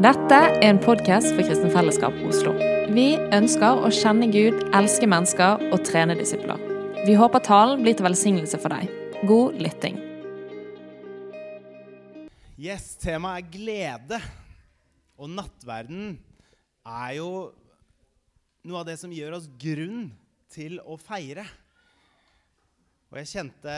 Dette 0.00 0.32
er 0.32 0.54
en 0.64 0.78
podkast 0.80 1.34
for 1.34 1.44
Kristen 1.44 1.68
Fellesskap 1.68 2.14
Oslo. 2.24 2.54
Vi 2.96 3.10
ønsker 3.36 3.82
å 3.84 3.90
kjenne 3.92 4.24
Gud, 4.32 4.62
elske 4.72 5.04
mennesker 5.04 5.60
og 5.68 5.82
trene 5.84 6.14
disipler. 6.16 6.56
Vi 7.04 7.12
håper 7.18 7.42
talen 7.44 7.82
blir 7.84 7.98
til 7.98 8.06
velsignelse 8.06 8.56
for 8.62 8.72
deg. 8.72 8.88
God 9.28 9.58
lytting. 9.60 9.98
Yes, 12.56 12.94
temaet 13.02 13.42
er 13.42 13.50
glede. 13.52 14.20
Og 15.20 15.28
nattverden 15.34 16.14
er 16.88 17.10
jo 17.18 17.28
noe 18.64 18.80
av 18.80 18.88
det 18.88 18.96
som 19.02 19.12
gjør 19.12 19.36
oss 19.42 19.50
grunn 19.60 20.06
til 20.56 20.78
å 20.88 20.96
feire. 20.96 21.44
Og 23.12 23.20
jeg 23.20 23.28
kjente 23.34 23.76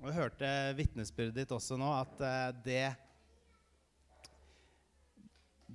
og 0.00 0.16
hørte 0.16 0.54
vitnesbyrdet 0.80 1.42
ditt 1.42 1.52
også 1.52 1.76
nå, 1.76 1.92
at 1.92 2.24
eh, 2.24 2.56
det 2.64 2.86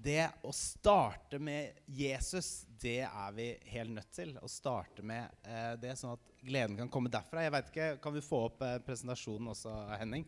det 0.03 0.25
å 0.43 0.51
starte 0.51 1.39
med 1.39 1.77
Jesus, 1.85 2.65
det 2.81 3.05
er 3.05 3.35
vi 3.35 3.47
helt 3.71 3.93
nødt 3.95 4.11
til. 4.11 4.33
Å 4.35 4.49
starte 4.51 5.05
med 5.05 5.31
eh, 5.47 5.73
det, 5.79 5.93
sånn 5.99 6.17
at 6.17 6.33
gleden 6.43 6.75
kan 6.81 6.91
komme 6.91 7.11
derfra. 7.11 7.45
Jeg 7.45 7.53
vet 7.55 7.69
ikke, 7.71 7.89
Kan 8.03 8.15
vi 8.15 8.23
få 8.25 8.41
opp 8.49 8.63
eh, 8.67 8.79
presentasjonen 8.83 9.53
også, 9.53 9.71
Henning? 10.01 10.25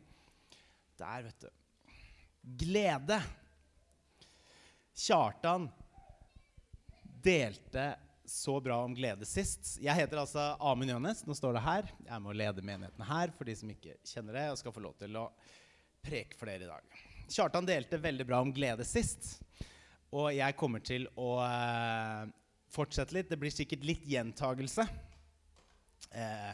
Der, 0.96 1.26
vet 1.28 1.44
du. 1.44 1.50
Glede. 2.64 3.20
Kjartan 4.96 5.68
delte 7.26 7.90
så 8.26 8.62
bra 8.64 8.80
om 8.86 8.96
glede 8.96 9.28
sist. 9.28 9.76
Jeg 9.84 9.98
heter 9.98 10.24
altså 10.24 10.54
Amund 10.60 10.90
Jønnes. 10.94 11.26
Nå 11.28 11.36
står 11.36 11.58
det 11.58 11.66
her. 11.66 11.92
Jeg 12.00 12.14
er 12.16 12.24
med 12.24 12.32
å 12.32 12.40
lede 12.46 12.64
menigheten 12.66 13.10
her 13.10 13.36
for 13.36 13.50
de 13.50 13.58
som 13.60 13.76
ikke 13.76 14.00
kjenner 14.08 14.40
det, 14.40 14.48
og 14.54 14.62
skal 14.62 14.76
få 14.76 14.86
lov 14.88 14.96
til 15.04 15.20
å 15.20 15.28
preke 16.06 16.40
for 16.40 16.50
dere 16.50 16.70
i 16.70 16.72
dag. 16.72 16.98
Kjartan 17.26 17.66
delte 17.66 17.98
veldig 17.98 18.26
bra 18.28 18.40
om 18.44 18.52
glede 18.54 18.86
sist. 18.86 19.40
Og 20.14 20.30
jeg 20.36 20.56
kommer 20.60 20.84
til 20.86 21.08
å 21.18 21.40
eh, 21.42 22.28
fortsette 22.72 23.16
litt. 23.18 23.32
Det 23.32 23.40
blir 23.42 23.54
sikkert 23.54 23.86
litt 23.88 24.06
gjentagelse. 24.06 24.86
Eh, 26.14 26.52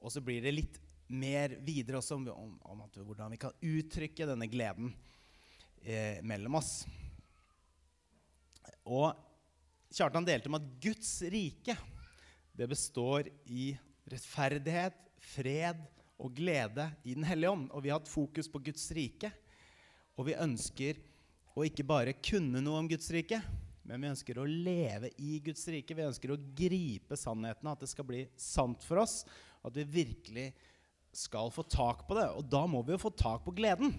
og 0.00 0.12
så 0.12 0.20
blir 0.24 0.44
det 0.44 0.52
litt 0.52 0.76
mer 1.10 1.56
videre 1.64 1.98
også 1.98 2.18
om, 2.20 2.28
om, 2.34 2.52
om 2.74 2.84
at, 2.84 3.00
hvordan 3.00 3.32
vi 3.32 3.40
kan 3.40 3.56
uttrykke 3.64 4.28
denne 4.28 4.48
gleden 4.52 4.92
eh, 5.82 6.20
mellom 6.20 6.60
oss. 6.60 6.84
Og 8.84 9.08
Kjartan 9.90 10.28
delte 10.28 10.52
om 10.52 10.60
at 10.60 10.68
Guds 10.84 11.16
rike 11.32 11.74
det 12.54 12.68
består 12.70 13.26
i 13.48 13.72
rettferdighet, 14.10 14.94
fred 15.32 15.80
og 16.20 16.34
glede 16.36 16.90
i 17.08 17.16
Den 17.16 17.24
hellige 17.24 17.56
ånd. 17.56 17.70
Og 17.72 17.82
vi 17.82 17.90
har 17.90 18.02
hatt 18.02 18.10
fokus 18.10 18.50
på 18.52 18.60
Guds 18.68 18.84
rike. 18.94 19.32
Og 20.20 20.26
vi 20.28 20.36
ønsker 20.36 20.98
å 21.56 21.64
ikke 21.64 21.86
bare 21.88 22.12
kunne 22.20 22.60
noe 22.60 22.82
om 22.82 22.88
Guds 22.90 23.08
rike, 23.14 23.40
men 23.88 24.02
vi 24.04 24.10
ønsker 24.12 24.38
å 24.38 24.44
leve 24.44 25.08
i 25.16 25.38
Guds 25.42 25.64
rike. 25.72 25.96
Vi 25.96 26.04
ønsker 26.04 26.34
å 26.34 26.42
gripe 26.56 27.16
sannheten, 27.16 27.70
at 27.72 27.80
det 27.80 27.88
skal 27.88 28.06
bli 28.06 28.26
sant 28.38 28.84
for 28.84 29.00
oss. 29.00 29.22
At 29.64 29.74
vi 29.74 29.86
virkelig 29.88 30.50
skal 31.16 31.48
få 31.50 31.64
tak 31.64 32.04
på 32.06 32.18
det. 32.18 32.28
Og 32.36 32.44
da 32.52 32.66
må 32.68 32.84
vi 32.84 32.92
jo 32.94 33.00
få 33.02 33.10
tak 33.16 33.42
på 33.46 33.54
gleden. 33.56 33.96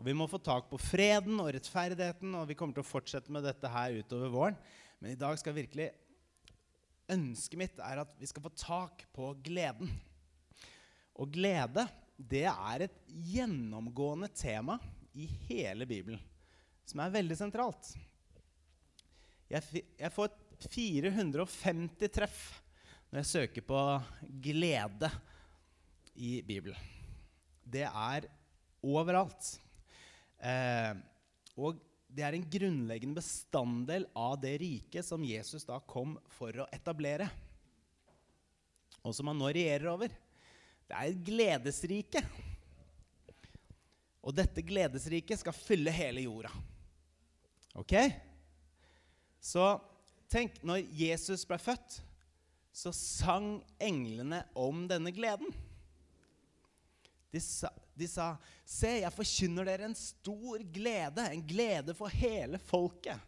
Og 0.00 0.06
vi 0.08 0.16
må 0.16 0.24
få 0.32 0.40
tak 0.40 0.70
på 0.70 0.80
freden 0.80 1.36
og 1.42 1.52
rettferdigheten, 1.52 2.32
og 2.40 2.48
vi 2.48 2.56
kommer 2.56 2.78
til 2.78 2.82
å 2.82 2.88
fortsette 2.88 3.30
med 3.30 3.44
dette 3.44 3.70
her 3.70 4.00
utover 4.00 4.32
våren. 4.32 4.56
Men 4.98 5.12
i 5.12 5.20
dag 5.20 5.36
skal 5.40 5.58
virkelig 5.60 5.92
Ønsket 7.10 7.58
mitt 7.58 7.80
er 7.82 7.98
at 8.04 8.10
vi 8.20 8.28
skal 8.30 8.44
få 8.44 8.52
tak 8.54 9.00
på 9.10 9.32
gleden. 9.42 9.88
Og 11.18 11.32
glede, 11.34 11.82
det 12.14 12.44
er 12.46 12.84
et 12.84 12.98
gjennomgående 13.10 14.28
tema 14.30 14.76
i 15.12 15.26
hele 15.48 15.86
Bibelen, 15.88 16.20
som 16.86 17.02
er 17.02 17.14
veldig 17.14 17.36
sentralt. 17.38 17.92
Jeg, 19.50 19.82
jeg 19.98 20.12
får 20.14 20.30
450 20.70 22.12
treff 22.14 22.40
når 23.10 23.22
jeg 23.22 23.30
søker 23.30 23.66
på 23.66 23.78
glede 24.44 25.10
i 26.14 26.38
Bibelen. 26.46 26.78
Det 27.64 27.86
er 27.88 28.28
overalt. 28.86 29.56
Eh, 30.38 30.94
og 31.58 31.80
det 32.10 32.24
er 32.26 32.36
en 32.36 32.46
grunnleggende 32.50 33.18
bestanddel 33.20 34.06
av 34.18 34.38
det 34.42 34.56
riket 34.62 35.06
som 35.06 35.24
Jesus 35.26 35.66
da 35.66 35.78
kom 35.82 36.16
for 36.34 36.62
å 36.62 36.68
etablere, 36.74 37.28
og 39.00 39.14
som 39.16 39.30
han 39.30 39.38
nå 39.40 39.50
regjerer 39.54 39.90
over. 39.92 40.14
Det 40.90 40.96
er 40.96 41.10
et 41.10 41.20
gledesrike. 41.24 42.22
Og 44.20 44.36
dette 44.36 44.64
gledesriket 44.64 45.40
skal 45.40 45.56
fylle 45.56 45.92
hele 45.94 46.26
jorda. 46.26 46.50
Ok? 47.78 47.94
Så 49.40 49.64
tenk, 50.30 50.58
når 50.66 50.84
Jesus 50.92 51.46
ble 51.48 51.56
født, 51.60 52.00
så 52.72 52.92
sang 52.94 53.58
englene 53.82 54.42
om 54.58 54.84
denne 54.90 55.12
gleden. 55.14 55.48
De 57.30 57.40
sa, 57.40 57.70
de 57.94 58.08
sa 58.10 58.36
'Se, 58.66 59.00
jeg 59.00 59.14
forkynner 59.14 59.66
dere 59.66 59.86
en 59.86 59.94
stor 59.94 60.62
glede, 60.74 61.26
en 61.30 61.42
glede 61.46 61.94
for 61.94 62.08
hele 62.08 62.58
folket'. 62.58 63.18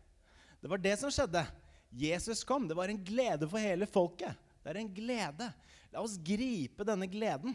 Det 0.60 0.70
var 0.70 0.78
det 0.78 0.98
som 0.98 1.10
skjedde. 1.10 1.42
Jesus 1.90 2.44
kom. 2.44 2.68
Det 2.68 2.74
var 2.74 2.88
en 2.88 3.04
glede 3.04 3.48
for 3.48 3.58
hele 3.58 3.86
folket. 3.86 4.34
Det 4.62 4.70
er 4.70 4.78
en 4.80 4.94
glede. 4.94 5.48
La 5.92 6.00
oss 6.00 6.16
gripe 6.16 6.86
denne 6.86 7.08
gleden. 7.10 7.54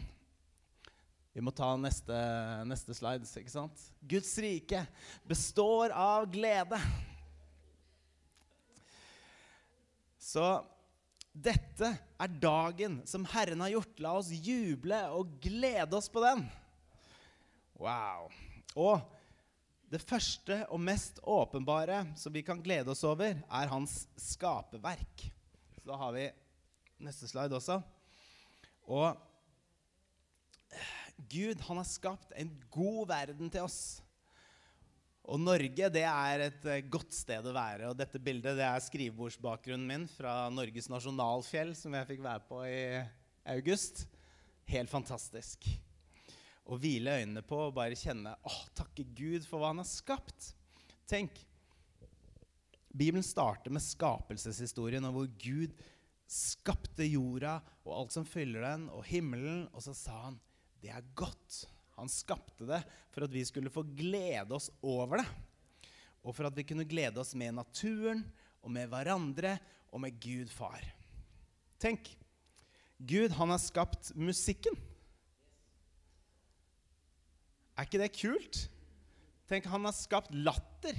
Vi 1.38 1.42
må 1.46 1.52
ta 1.54 1.68
neste, 1.78 2.16
neste 2.66 2.96
slides, 2.98 3.30
ikke 3.38 3.52
sant? 3.52 3.82
Guds 4.10 4.32
rike 4.42 4.80
består 5.30 5.92
av 5.94 6.24
glede. 6.32 6.80
Så 10.18 10.42
dette 11.30 11.92
er 11.94 12.34
dagen 12.42 12.96
som 13.06 13.22
Herren 13.30 13.62
har 13.62 13.70
gjort. 13.76 14.02
La 14.02 14.16
oss 14.18 14.32
juble 14.34 14.98
og 15.14 15.36
glede 15.44 16.00
oss 16.00 16.10
på 16.10 16.24
den. 16.26 16.42
Wow. 17.78 18.34
Og 18.74 19.06
det 19.94 20.02
første 20.02 20.64
og 20.74 20.82
mest 20.90 21.22
åpenbare 21.22 22.00
som 22.18 22.34
vi 22.34 22.42
kan 22.42 22.58
glede 22.66 22.90
oss 22.96 23.06
over, 23.06 23.38
er 23.38 23.72
hans 23.76 24.08
skaperverk. 24.18 25.28
Så 25.78 25.86
da 25.86 26.02
har 26.02 26.18
vi 26.18 26.26
neste 27.06 27.30
slide 27.30 27.62
også. 27.62 27.78
Og 28.90 29.14
Gud 31.18 31.60
han 31.66 31.80
har 31.80 31.88
skapt 31.88 32.34
en 32.38 32.52
god 32.70 33.08
verden 33.10 33.50
til 33.50 33.66
oss. 33.66 33.80
Og 35.28 35.40
Norge 35.42 35.90
det 35.92 36.04
er 36.08 36.44
et 36.46 36.68
eh, 36.70 36.84
godt 36.88 37.12
sted 37.12 37.44
å 37.44 37.52
være. 37.52 37.90
Og 37.90 37.98
dette 37.98 38.20
bildet 38.22 38.56
det 38.56 38.64
er 38.64 38.84
skrivebordsbakgrunnen 38.84 39.88
min 39.88 40.06
fra 40.08 40.46
Norges 40.52 40.88
nasjonalfjell, 40.88 41.74
som 41.76 41.96
jeg 41.98 42.08
fikk 42.14 42.22
være 42.24 42.46
på 42.48 42.62
i 42.64 42.78
august. 43.52 44.06
Helt 44.68 44.92
fantastisk. 44.92 45.68
Å 46.68 46.78
hvile 46.80 47.18
øynene 47.20 47.44
på 47.44 47.60
og 47.66 47.76
bare 47.76 47.98
kjenne 47.98 48.34
åh, 48.48 48.62
takke 48.76 49.04
Gud 49.16 49.44
for 49.48 49.60
hva 49.60 49.74
han 49.74 49.82
har 49.82 49.88
skapt. 49.88 50.52
Tenk, 51.08 51.36
Bibelen 52.88 53.24
starter 53.24 53.72
med 53.72 53.84
skapelseshistorien, 53.84 55.04
og 55.08 55.16
hvor 55.16 55.30
Gud 55.40 55.76
skapte 56.28 57.06
jorda 57.08 57.58
og 57.86 57.94
alt 57.94 58.16
som 58.16 58.26
fyller 58.28 58.64
den, 58.64 58.88
og 58.92 59.04
himmelen, 59.08 59.66
og 59.72 59.84
så 59.84 59.96
sa 59.96 60.16
han 60.26 60.36
det 60.82 60.92
er 60.94 61.10
godt. 61.18 61.64
Han 61.98 62.10
skapte 62.10 62.66
det 62.68 62.80
for 63.14 63.26
at 63.26 63.34
vi 63.34 63.42
skulle 63.46 63.72
få 63.72 63.82
glede 63.96 64.54
oss 64.54 64.68
over 64.86 65.22
det. 65.22 65.28
Og 66.22 66.34
for 66.36 66.48
at 66.48 66.56
vi 66.56 66.66
kunne 66.66 66.86
glede 66.88 67.18
oss 67.20 67.34
med 67.38 67.56
naturen 67.56 68.22
og 68.62 68.70
med 68.74 68.90
hverandre 68.90 69.56
og 69.90 70.02
med 70.04 70.18
Gud 70.22 70.50
far. 70.52 70.82
Tenk, 71.82 72.10
Gud 72.98 73.34
han 73.38 73.54
har 73.54 73.62
skapt 73.62 74.12
musikken. 74.18 74.74
Er 77.78 77.86
ikke 77.86 78.02
det 78.02 78.14
kult? 78.18 78.64
Tenk, 79.48 79.68
han 79.70 79.86
har 79.86 79.94
skapt 79.94 80.34
latter. 80.34 80.96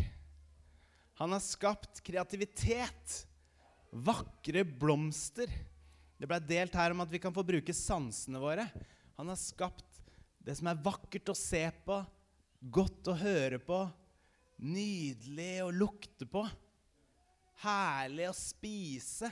Han 1.20 1.36
har 1.36 1.44
skapt 1.44 2.00
kreativitet. 2.08 3.18
Vakre 3.92 4.64
blomster. 4.64 5.52
Det 6.20 6.28
ble 6.28 6.40
delt 6.48 6.76
her 6.76 6.96
om 6.96 7.04
at 7.04 7.12
vi 7.12 7.20
kan 7.22 7.36
få 7.36 7.44
bruke 7.46 7.76
sansene 7.76 8.40
våre. 8.42 8.66
Han 9.20 9.28
har 9.28 9.36
skapt 9.36 9.98
det 10.48 10.54
som 10.56 10.70
er 10.72 10.80
vakkert 10.80 11.28
å 11.28 11.34
se 11.36 11.66
på, 11.84 11.98
godt 12.72 13.10
å 13.12 13.18
høre 13.20 13.58
på, 13.60 13.82
nydelig 14.64 15.58
å 15.66 15.74
lukte 15.76 16.24
på, 16.24 16.46
herlig 17.60 18.30
å 18.30 18.38
spise 18.38 19.28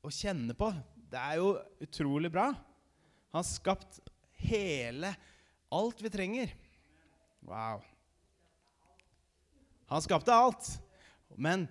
og 0.00 0.08
kjenne 0.08 0.56
på. 0.56 0.70
Det 1.12 1.20
er 1.20 1.36
jo 1.42 1.52
utrolig 1.84 2.32
bra. 2.32 2.46
Han 2.54 3.42
har 3.42 3.48
skapt 3.50 4.00
hele 4.48 5.12
alt 5.68 6.00
vi 6.00 6.16
trenger. 6.16 6.56
Wow. 7.44 7.84
Han 9.92 10.08
skapte 10.08 10.32
alt. 10.32 10.78
Men 11.36 11.68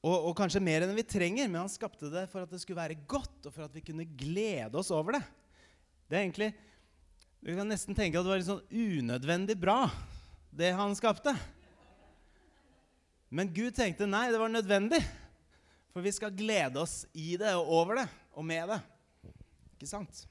og, 0.00 0.14
og, 0.16 0.32
kanskje 0.36 0.62
mer 0.64 0.86
enn 0.86 0.96
vi 0.96 1.04
trenger, 1.04 1.48
men 1.50 1.60
han 1.60 1.72
skapte 1.72 2.08
det 2.08 2.24
for 2.32 2.44
at 2.44 2.52
det 2.52 2.62
skulle 2.62 2.80
være 2.80 2.96
godt, 3.08 3.44
og 3.44 3.52
for 3.52 3.66
at 3.66 3.74
vi 3.76 3.82
kunne 3.84 4.06
glede 4.08 4.78
oss 4.80 4.88
over 4.96 5.18
det. 5.18 5.24
Det 6.08 6.16
er 6.16 6.24
egentlig, 6.24 6.52
Du 7.40 7.54
kan 7.56 7.68
nesten 7.68 7.96
tenke 7.96 8.18
at 8.20 8.24
det 8.24 8.32
var 8.32 8.40
litt 8.40 8.48
sånn 8.48 9.00
unødvendig 9.00 9.56
bra. 9.60 9.90
det 10.50 10.72
han 10.74 10.96
skapte. 10.96 11.32
Men 13.30 13.52
Gud 13.54 13.76
tenkte 13.76 14.08
nei, 14.08 14.26
det 14.32 14.40
var 14.40 14.50
nødvendig. 14.50 14.98
For 15.94 16.02
vi 16.02 16.12
skal 16.12 16.34
glede 16.34 16.80
oss 16.82 17.04
i 17.14 17.36
det 17.38 17.52
og 17.58 17.70
over 17.80 18.00
det 18.00 18.08
og 18.34 18.44
med 18.46 18.72
det. 18.72 18.80
Ikke 19.76 19.88
sant? 19.88 20.24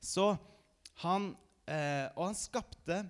Så 0.00 0.32
han 1.02 1.32
eh, 1.66 2.06
Og 2.16 2.28
han 2.28 2.36
skapte, 2.38 3.02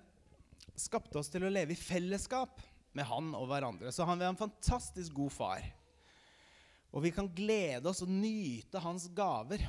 skapte 0.77 1.19
oss 1.19 1.29
til 1.33 1.45
å 1.45 1.51
leve 1.51 1.73
i 1.73 1.79
fellesskap 1.79 2.61
med 2.97 3.07
han 3.09 3.33
og 3.37 3.47
hverandre. 3.49 3.91
Så 3.93 4.07
han 4.07 4.21
er 4.21 4.31
en 4.31 4.39
fantastisk 4.39 5.13
god 5.17 5.33
far. 5.33 5.67
Og 6.89 7.03
vi 7.05 7.11
kan 7.13 7.29
glede 7.29 7.89
oss 7.89 8.01
og 8.05 8.11
nyte 8.11 8.81
hans 8.81 9.07
gaver. 9.15 9.61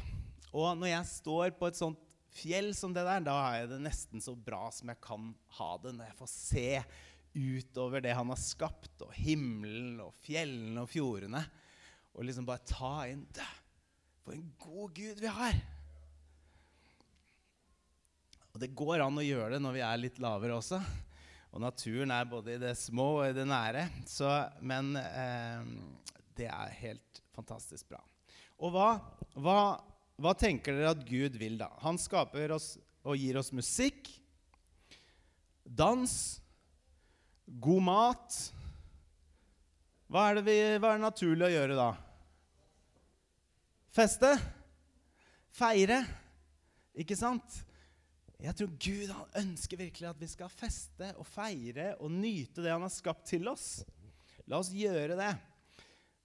Og 0.51 0.73
når 0.79 0.95
jeg 0.95 1.13
står 1.13 1.55
på 1.59 1.69
et 1.69 1.79
sånt 1.79 2.01
fjell 2.35 2.73
som 2.77 2.95
det 2.95 3.05
der, 3.07 3.23
da 3.27 3.37
har 3.37 3.57
jeg 3.61 3.73
det 3.75 3.81
nesten 3.85 4.23
så 4.25 4.35
bra 4.35 4.69
som 4.73 4.91
jeg 4.93 5.03
kan 5.05 5.33
ha 5.59 5.71
det. 5.83 5.95
Når 5.97 6.09
jeg 6.09 6.19
får 6.21 6.33
se 6.33 6.69
utover 7.31 8.03
det 8.03 8.15
han 8.17 8.33
har 8.33 8.41
skapt, 8.41 8.95
og 9.05 9.13
himmelen 9.15 10.01
og 10.03 10.15
fjellene 10.25 10.85
og 10.85 10.91
fjordene. 10.91 11.45
Og 12.17 12.27
liksom 12.27 12.49
bare 12.49 12.67
ta 12.67 12.95
inn 13.11 13.27
det. 13.37 13.51
For 14.25 14.35
en 14.37 14.49
god 14.61 14.97
Gud 14.97 15.21
vi 15.23 15.37
har! 15.37 15.61
Og 18.51 18.59
det 18.59 18.73
går 18.75 19.05
an 19.05 19.21
å 19.21 19.23
gjøre 19.23 19.55
det 19.55 19.63
når 19.63 19.77
vi 19.77 19.83
er 19.87 20.01
litt 20.01 20.19
lavere 20.23 20.57
også. 20.59 20.81
Og 21.51 21.63
naturen 21.63 22.13
er 22.15 22.29
både 22.31 22.55
i 22.55 22.61
det 22.63 22.77
små 22.79 23.09
og 23.21 23.31
i 23.31 23.35
det 23.35 23.47
nære. 23.49 23.87
Så, 24.07 24.29
men 24.63 24.93
eh, 25.01 25.65
det 26.39 26.47
er 26.47 26.77
helt 26.79 27.23
fantastisk 27.35 27.91
bra. 27.91 28.01
Og 28.61 28.75
hva, 28.75 28.91
hva, 29.35 29.59
hva, 30.21 30.35
tenker 30.39 30.77
dere 30.77 30.95
at 30.95 31.03
Gud 31.09 31.39
vil, 31.41 31.59
da? 31.61 31.71
Han 31.83 31.99
skaper 31.99 32.55
oss 32.55 32.75
og 33.01 33.17
gir 33.17 33.39
oss 33.41 33.51
musikk, 33.57 34.11
dans, 35.65 36.13
god 37.47 37.83
mat. 37.87 38.39
Hva 40.11 40.29
er 40.29 40.39
det, 40.39 40.45
vi, 40.47 40.57
hva 40.79 40.93
er 40.93 41.01
det 41.01 41.07
naturlig 41.07 41.49
å 41.49 41.53
gjøre 41.55 41.79
da? 41.79 41.91
Feste? 43.95 44.35
Feire? 45.57 46.03
Ikke 47.01 47.19
sant? 47.19 47.63
Jeg 48.41 48.57
tror 48.57 48.71
Gud 48.81 49.11
han 49.13 49.35
ønsker 49.43 49.77
virkelig 49.77 50.07
at 50.09 50.21
vi 50.21 50.29
skal 50.31 50.53
feste 50.53 51.11
og 51.21 51.27
feire 51.29 51.93
og 52.01 52.13
nyte 52.15 52.63
det 52.65 52.73
han 52.73 52.87
har 52.87 52.93
skapt 52.93 53.27
til 53.29 53.45
oss. 53.53 53.83
La 54.49 54.57
oss 54.63 54.73
gjøre 54.73 55.19
det. 55.19 55.35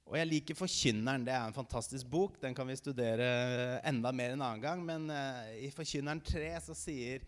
Og 0.05 0.15
jeg 0.19 0.29
liker 0.29 0.55
'Forkynneren'. 0.55 1.25
Det 1.25 1.33
er 1.33 1.47
en 1.47 1.57
fantastisk 1.57 2.07
bok. 2.07 2.39
Den 2.41 2.55
kan 2.55 2.67
vi 2.67 2.77
studere 2.77 3.81
enda 3.83 4.11
mer 4.11 4.31
en 4.31 4.41
annen 4.41 4.61
gang. 4.61 4.85
Men 4.85 5.09
uh, 5.09 5.51
i 5.59 5.67
'Forkynneren 5.73 6.21
3' 6.21 6.61
så 6.69 6.77
sier 6.77 7.25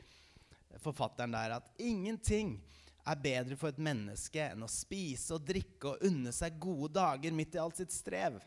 forfatteren 0.80 1.36
der 1.36 1.58
at 1.58 1.72
ingenting 1.80 2.62
er 3.06 3.16
bedre 3.16 3.58
for 3.58 3.70
et 3.70 3.80
menneske 3.80 4.40
enn 4.40 4.64
å 4.64 4.72
spise 4.72 5.36
og 5.36 5.44
drikke 5.48 5.96
og 5.96 6.04
unne 6.08 6.32
seg 6.32 6.60
gode 6.60 6.94
dager 6.96 7.36
midt 7.36 7.56
i 7.56 7.60
alt 7.64 7.80
sitt 7.80 7.92
strev. 7.92 8.40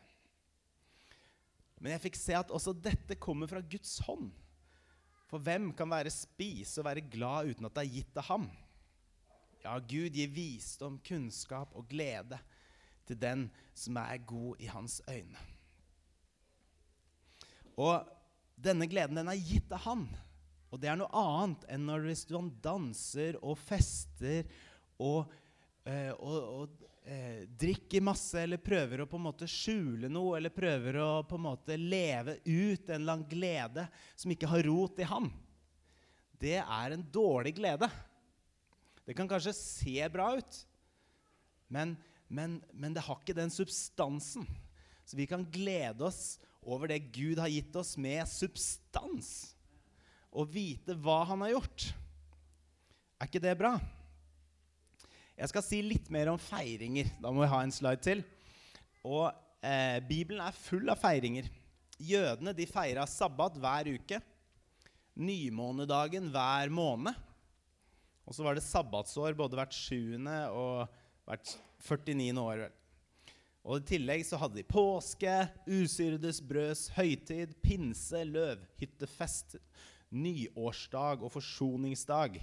Men 1.81 1.93
jeg 1.93 2.05
fikk 2.09 2.17
se 2.17 2.37
at 2.37 2.53
også 2.53 2.73
dette 2.77 3.17
kommer 3.21 3.49
fra 3.51 3.61
Guds 3.61 3.99
hånd. 4.07 4.31
For 5.31 5.38
hvem 5.47 5.71
kan 5.79 5.91
være 5.93 6.11
spise 6.11 6.81
og 6.82 6.88
være 6.88 7.06
glad 7.06 7.53
uten 7.53 7.69
at 7.69 7.77
det 7.77 7.85
er 7.85 7.94
gitt 7.94 8.19
av 8.19 8.27
ham? 8.32 8.49
Ja, 9.62 9.77
Gud 9.79 10.17
gir 10.17 10.32
visdom, 10.35 10.97
kunnskap 11.06 11.77
og 11.77 11.87
glede 11.91 12.38
til 13.06 13.19
den 13.21 13.47
som 13.77 13.99
er 14.00 14.25
god 14.27 14.59
i 14.59 14.71
hans 14.73 14.99
øyne. 15.11 15.44
Og 17.79 18.09
denne 18.61 18.88
gleden 18.91 19.21
den 19.21 19.31
er 19.31 19.38
gitt 19.38 19.71
av 19.73 19.85
han. 19.87 20.09
Og 20.71 20.82
det 20.82 20.91
er 20.91 20.99
noe 20.99 21.11
annet 21.17 21.65
enn 21.71 21.87
når 21.87 22.09
du 22.09 22.50
danser 22.62 23.38
og 23.43 23.59
fester 23.59 24.47
og, 24.99 25.31
øh, 25.87 26.12
og, 26.19 26.37
og 26.61 26.90
eh, 27.05 27.47
drikker 27.61 28.05
masse 28.05 28.41
eller 28.43 28.61
prøver 28.62 29.02
å 29.02 29.08
på 29.11 29.19
en 29.19 29.26
måte 29.29 29.49
skjule 29.50 30.11
noe 30.12 30.37
eller 30.38 30.52
prøver 30.55 30.99
å 31.00 31.11
på 31.29 31.38
en 31.38 31.47
måte 31.49 31.79
leve 31.79 32.38
ut 32.44 32.88
en 32.88 32.97
eller 32.97 33.17
annen 33.17 33.31
glede 33.31 33.87
som 34.14 34.32
ikke 34.32 34.50
har 34.50 34.64
rot 34.69 35.00
i 35.00 35.08
ham, 35.08 35.31
det 36.41 36.58
er 36.61 36.94
en 36.94 37.05
dårlig 37.12 37.52
glede. 37.58 37.91
Det 39.05 39.17
kan 39.17 39.29
kanskje 39.29 39.52
se 39.56 39.97
bra 40.12 40.32
ut, 40.38 40.61
men, 41.69 41.97
men, 42.29 42.61
men 42.73 42.94
det 42.97 43.05
har 43.05 43.20
ikke 43.20 43.37
den 43.37 43.53
substansen. 43.53 44.46
Så 45.05 45.19
vi 45.19 45.26
kan 45.26 45.44
glede 45.50 46.06
oss 46.06 46.38
over 46.62 46.88
det 46.88 47.11
Gud 47.12 47.41
har 47.43 47.50
gitt 47.50 47.75
oss, 47.76 47.96
med 47.99 48.23
substans. 48.31 49.53
Og 50.31 50.53
vite 50.53 50.94
hva 50.94 51.25
han 51.32 51.43
har 51.43 51.56
gjort. 51.56 51.88
Er 53.19 53.29
ikke 53.29 53.43
det 53.43 53.56
bra? 53.58 53.75
Jeg 55.41 55.49
skal 55.55 55.65
si 55.65 55.79
litt 55.81 56.11
mer 56.13 56.29
om 56.29 56.37
feiringer. 56.37 57.09
Da 57.17 57.31
må 57.33 57.41
vi 57.41 57.49
ha 57.49 57.63
en 57.65 57.73
slide 57.73 58.03
til. 58.05 58.19
Og 59.09 59.31
eh, 59.65 59.97
Bibelen 60.05 60.43
er 60.45 60.53
full 60.53 60.91
av 60.93 61.01
feiringer. 61.01 61.47
Jødene 61.97 62.53
de 62.57 62.67
feira 62.69 63.07
sabbat 63.09 63.57
hver 63.57 63.89
uke. 63.89 64.19
Nymånedagen 65.17 66.29
hver 66.35 66.73
måned. 66.77 67.17
Og 68.29 68.37
så 68.37 68.45
var 68.45 68.59
det 68.59 68.67
sabbatsår 68.67 69.33
både 69.39 69.57
hvert 69.57 69.73
sjuende 69.75 70.37
og 70.53 70.93
hvert 71.25 71.55
49. 71.89 72.29
år. 72.45 72.67
Og 73.65 73.81
I 73.81 73.89
tillegg 73.95 74.27
så 74.29 74.39
hadde 74.41 74.61
de 74.61 74.67
påske, 74.69 75.33
usyrdes 75.69 76.43
brøds 76.45 76.87
høytid, 76.99 77.57
pinse, 77.65 78.23
løvhyttefest, 78.29 79.57
nyårsdag 80.13 81.25
og 81.25 81.33
forsoningsdag. 81.33 82.39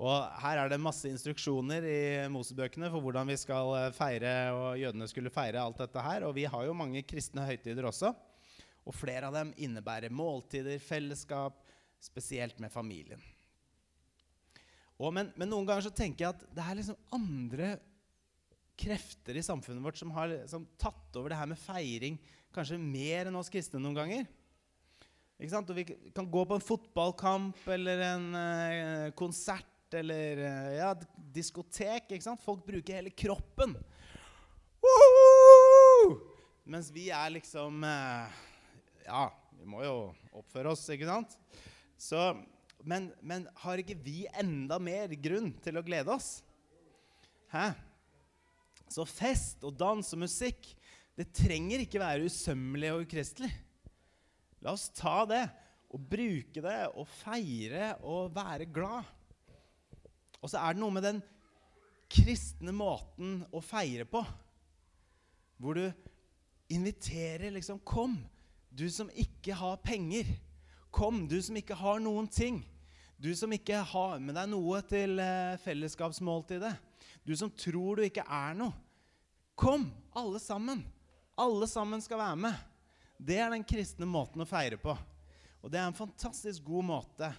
Og 0.00 0.40
Her 0.40 0.62
er 0.62 0.70
det 0.72 0.80
masse 0.80 1.10
instruksjoner 1.10 1.84
i 1.84 2.00
Mosebøkene 2.32 2.88
for 2.92 3.04
hvordan 3.04 3.28
vi 3.28 3.36
skal 3.40 3.74
eh, 3.76 3.90
feire 3.96 4.32
og 4.56 4.80
jødene 4.80 5.08
skulle 5.10 5.32
feire 5.32 5.60
alt 5.60 5.82
dette 5.82 6.04
her. 6.04 6.24
Og 6.28 6.34
vi 6.38 6.46
har 6.48 6.64
jo 6.64 6.76
mange 6.76 7.04
kristne 7.04 7.44
høytider 7.44 7.86
også. 7.90 8.14
Og 8.88 8.96
flere 8.96 9.28
av 9.28 9.36
dem 9.36 9.52
innebærer 9.62 10.10
måltider, 10.10 10.80
fellesskap, 10.82 11.60
spesielt 12.02 12.58
med 12.58 12.72
familien. 12.72 13.20
Og, 14.98 15.12
men, 15.14 15.30
men, 15.36 15.50
noen 15.50 15.66
ganger 15.68 15.86
så 15.86 15.94
tenker 15.94 16.24
jeg 16.24 16.34
at 16.34 16.44
det 16.56 16.64
er 16.64 16.78
liksom 16.78 16.98
andre 17.14 17.72
krefter 18.78 19.36
i 19.38 19.44
samfunnet 19.44 19.84
vårt 19.84 19.98
som 20.00 20.12
har 20.16 20.30
liksom, 20.32 20.64
tatt 20.80 21.18
over 21.18 21.30
det 21.30 21.38
her 21.38 21.50
med 21.50 21.60
feiring 21.60 22.16
kanskje 22.54 22.78
mer 22.80 23.28
enn 23.28 23.38
oss 23.38 23.50
kristne 23.52 23.80
noen 23.82 23.98
ganger. 23.98 24.26
Ikke 25.38 25.52
sant? 25.52 25.70
Og 25.72 25.78
vi 25.78 25.84
kan 26.14 26.28
gå 26.30 26.42
på 26.46 26.58
en 26.58 26.64
fotballkamp 26.64 27.68
eller 27.74 28.02
en 28.06 28.26
uh, 28.36 29.12
konsert 29.18 29.71
eller 29.98 30.42
eh, 30.46 30.70
ja, 30.78 30.92
diskotek. 31.34 32.10
ikke 32.10 32.24
sant? 32.24 32.42
Folk 32.44 32.64
bruker 32.66 32.98
hele 33.00 33.12
kroppen. 33.14 33.74
Woohoo! 34.82 36.18
Mens 36.64 36.90
vi 36.94 37.08
er 37.10 37.32
liksom 37.34 37.82
eh, 37.86 38.42
Ja, 39.06 39.26
vi 39.58 39.66
må 39.68 39.82
jo 39.84 39.96
oppføre 40.38 40.72
oss, 40.74 40.84
ikke 40.94 41.08
sant? 41.08 41.36
Så, 41.98 42.18
men, 42.86 43.10
men 43.22 43.46
har 43.62 43.82
ikke 43.82 43.98
vi 44.02 44.24
enda 44.38 44.78
mer 44.82 45.12
grunn 45.22 45.52
til 45.62 45.78
å 45.78 45.84
glede 45.86 46.14
oss? 46.14 46.40
Hæ? 47.52 47.72
Så 48.92 49.06
fest 49.08 49.62
og 49.64 49.76
dans 49.78 50.14
og 50.14 50.22
musikk, 50.24 50.72
det 51.16 51.30
trenger 51.36 51.84
ikke 51.84 52.00
være 52.02 52.26
usømmelig 52.28 52.90
og 52.92 53.04
ukristelig. 53.06 53.52
La 54.62 54.74
oss 54.74 54.88
ta 54.94 55.22
det 55.28 55.42
og 55.92 56.00
bruke 56.08 56.62
det 56.64 56.78
og 56.96 57.08
feire 57.20 57.92
og 58.08 58.32
være 58.34 58.68
glad. 58.72 59.08
Og 60.42 60.50
så 60.50 60.58
er 60.58 60.74
det 60.74 60.82
noe 60.82 60.94
med 60.94 61.06
den 61.06 61.20
kristne 62.12 62.74
måten 62.76 63.40
å 63.54 63.62
feire 63.64 64.04
på, 64.08 64.20
hvor 65.62 65.78
du 65.78 65.86
inviterer 66.72 67.54
liksom 67.54 67.80
Kom, 67.86 68.18
du 68.68 68.88
som 68.90 69.10
ikke 69.14 69.54
har 69.56 69.80
penger. 69.84 70.28
Kom, 70.92 71.26
du 71.28 71.38
som 71.44 71.56
ikke 71.56 71.76
har 71.78 72.00
noen 72.02 72.28
ting. 72.28 72.62
Du 73.22 73.30
som 73.38 73.52
ikke 73.54 73.78
har 73.86 74.18
med 74.18 74.34
deg 74.34 74.48
noe 74.50 74.80
til 74.88 75.20
eh, 75.22 75.58
fellesskapsmåltidet. 75.62 76.72
Du 77.22 77.36
som 77.38 77.52
tror 77.54 78.00
du 78.00 78.06
ikke 78.08 78.24
er 78.26 78.56
noe. 78.58 78.74
Kom, 79.54 79.86
alle 80.16 80.40
sammen. 80.42 80.82
Alle 81.38 81.68
sammen 81.70 82.02
skal 82.02 82.18
være 82.18 82.40
med. 82.48 82.56
Det 83.22 83.38
er 83.38 83.52
den 83.52 83.64
kristne 83.68 84.08
måten 84.08 84.42
å 84.42 84.48
feire 84.48 84.80
på. 84.80 84.96
Og 85.62 85.70
det 85.70 85.78
er 85.78 85.86
en 85.86 85.96
fantastisk 85.96 86.64
god 86.66 86.88
måte 86.88 87.30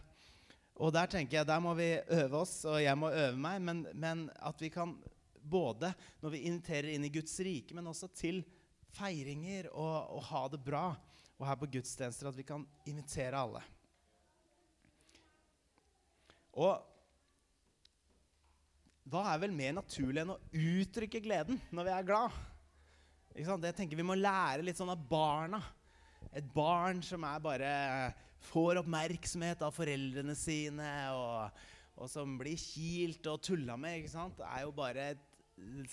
og 0.74 0.94
der 0.96 1.10
tenker 1.10 1.40
jeg, 1.40 1.48
der 1.48 1.62
må 1.62 1.76
vi 1.78 1.92
øve 2.18 2.40
oss, 2.42 2.64
og 2.66 2.80
jeg 2.82 2.98
må 2.98 3.12
øve 3.14 3.38
meg, 3.38 3.60
men, 3.62 3.84
men 3.94 4.24
at 4.42 4.62
vi 4.62 4.72
kan 4.74 4.96
både 5.44 5.92
når 6.24 6.34
vi 6.34 6.46
inviterer 6.48 6.94
inn 6.94 7.06
i 7.06 7.12
Guds 7.14 7.36
rike, 7.46 7.76
men 7.76 7.90
også 7.92 8.10
til 8.16 8.42
feiringer 8.94 9.70
og, 9.72 10.18
og 10.18 10.26
ha 10.32 10.48
det 10.54 10.62
bra. 10.64 10.88
Og 11.38 11.46
her 11.50 11.60
på 11.60 11.70
gudstjenester 11.76 12.30
at 12.30 12.38
vi 12.38 12.46
kan 12.48 12.64
invitere 12.88 13.38
alle. 13.38 13.62
Og 16.54 16.90
hva 19.10 19.24
er 19.34 19.42
vel 19.42 19.54
mer 19.54 19.74
naturlig 19.76 20.22
enn 20.24 20.34
å 20.36 20.42
uttrykke 20.54 21.22
gleden 21.26 21.60
når 21.74 21.90
vi 21.90 21.94
er 21.94 22.08
glad? 22.08 22.42
Jeg 23.34 23.76
tenker 23.76 23.98
Vi 23.98 24.06
må 24.06 24.16
lære 24.16 24.64
litt 24.64 24.78
sånn 24.78 24.94
av 24.94 25.02
barna. 25.10 25.60
Et 26.32 26.46
barn 26.54 27.02
som 27.04 27.26
er 27.28 27.42
bare 27.44 27.72
får 28.50 28.82
oppmerksomhet 28.82 29.62
av 29.66 29.76
foreldrene 29.76 30.36
sine 30.38 30.90
og, 31.16 31.62
og 31.98 32.10
som 32.12 32.38
blir 32.40 32.60
kilt 32.60 33.28
og 33.32 33.42
tulla 33.46 33.78
med, 33.80 34.02
ikke 34.02 34.14
sant, 34.16 34.42
er 34.44 34.66
jo 34.66 34.74
bare 34.76 35.12
et 35.14 35.30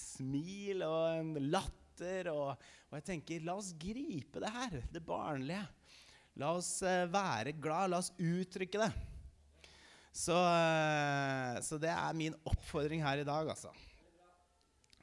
smil 0.00 0.84
og 0.86 1.20
en 1.20 1.34
latter. 1.50 2.30
Og, 2.32 2.54
og 2.88 2.98
jeg 2.98 3.06
tenker, 3.12 3.44
la 3.44 3.58
oss 3.60 3.74
gripe 3.78 4.42
det 4.42 4.52
her, 4.54 4.80
det 4.92 5.04
barnlige. 5.04 5.66
La 6.40 6.54
oss 6.56 6.78
eh, 6.86 7.06
være 7.10 7.54
glad. 7.60 7.92
La 7.92 8.00
oss 8.00 8.12
uttrykke 8.16 8.80
det. 8.80 8.90
Så, 10.10 10.34
eh, 10.34 11.60
så 11.62 11.78
det 11.80 11.92
er 11.92 12.18
min 12.18 12.36
oppfordring 12.48 13.04
her 13.04 13.22
i 13.22 13.26
dag, 13.26 13.50
altså. 13.52 13.72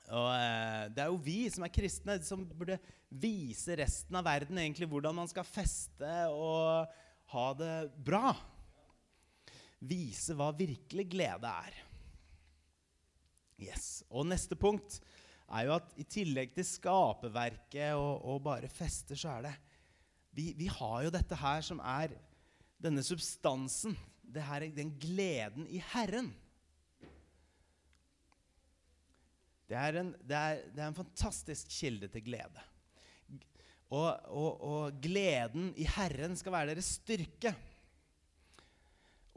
Og 0.08 0.30
eh, 0.34 0.88
Det 0.96 1.04
er 1.04 1.12
jo 1.12 1.20
vi 1.24 1.40
som 1.52 1.66
er 1.68 1.74
kristne, 1.74 2.18
som 2.24 2.46
burde 2.48 2.80
vise 3.08 3.76
resten 3.80 4.18
av 4.20 4.26
verden 4.28 4.58
egentlig 4.60 4.88
hvordan 4.92 5.16
man 5.16 5.30
skal 5.32 5.48
feste 5.48 6.14
og 6.34 6.90
ha 7.34 7.48
det 7.58 7.76
bra. 8.08 8.32
Vise 9.80 10.36
hva 10.38 10.50
virkelig 10.58 11.08
glede 11.12 11.52
er. 11.52 11.78
Yes. 13.58 14.04
Og 14.14 14.28
neste 14.30 14.58
punkt 14.60 15.00
er 15.48 15.68
jo 15.68 15.78
at 15.78 15.94
i 15.98 16.06
tillegg 16.08 16.54
til 16.56 16.68
skaperverket 16.68 17.96
og, 17.98 18.26
og 18.28 18.44
bare 18.46 18.70
fester, 18.72 19.18
så 19.18 19.38
er 19.38 19.48
det 19.48 19.56
vi, 20.38 20.52
vi, 20.54 20.68
har 20.70 21.08
jo 21.08 21.14
dette 21.14 21.38
her 21.40 21.64
som 21.66 21.80
er 21.82 22.12
denne 22.78 23.02
substansen. 23.02 23.96
Det 24.22 24.44
her, 24.44 24.68
den 24.76 24.92
gleden 25.02 25.66
i 25.72 25.80
Herren. 25.94 26.30
Det 29.68 29.76
er, 29.76 29.98
en, 30.00 30.12
det, 30.22 30.38
er, 30.38 30.60
det 30.76 30.84
er 30.84 30.92
en, 30.92 31.00
fantastisk 31.00 31.72
kilde 31.74 32.08
til 32.12 32.24
glede. 32.28 32.66
Og, 33.88 34.08
og, 34.28 34.64
og, 34.68 35.00
gleden 35.00 35.72
i 35.80 35.86
Herren 35.88 36.36
skal 36.36 36.56
være 36.58 36.74
deres 36.74 36.90
styrke. 36.98 37.54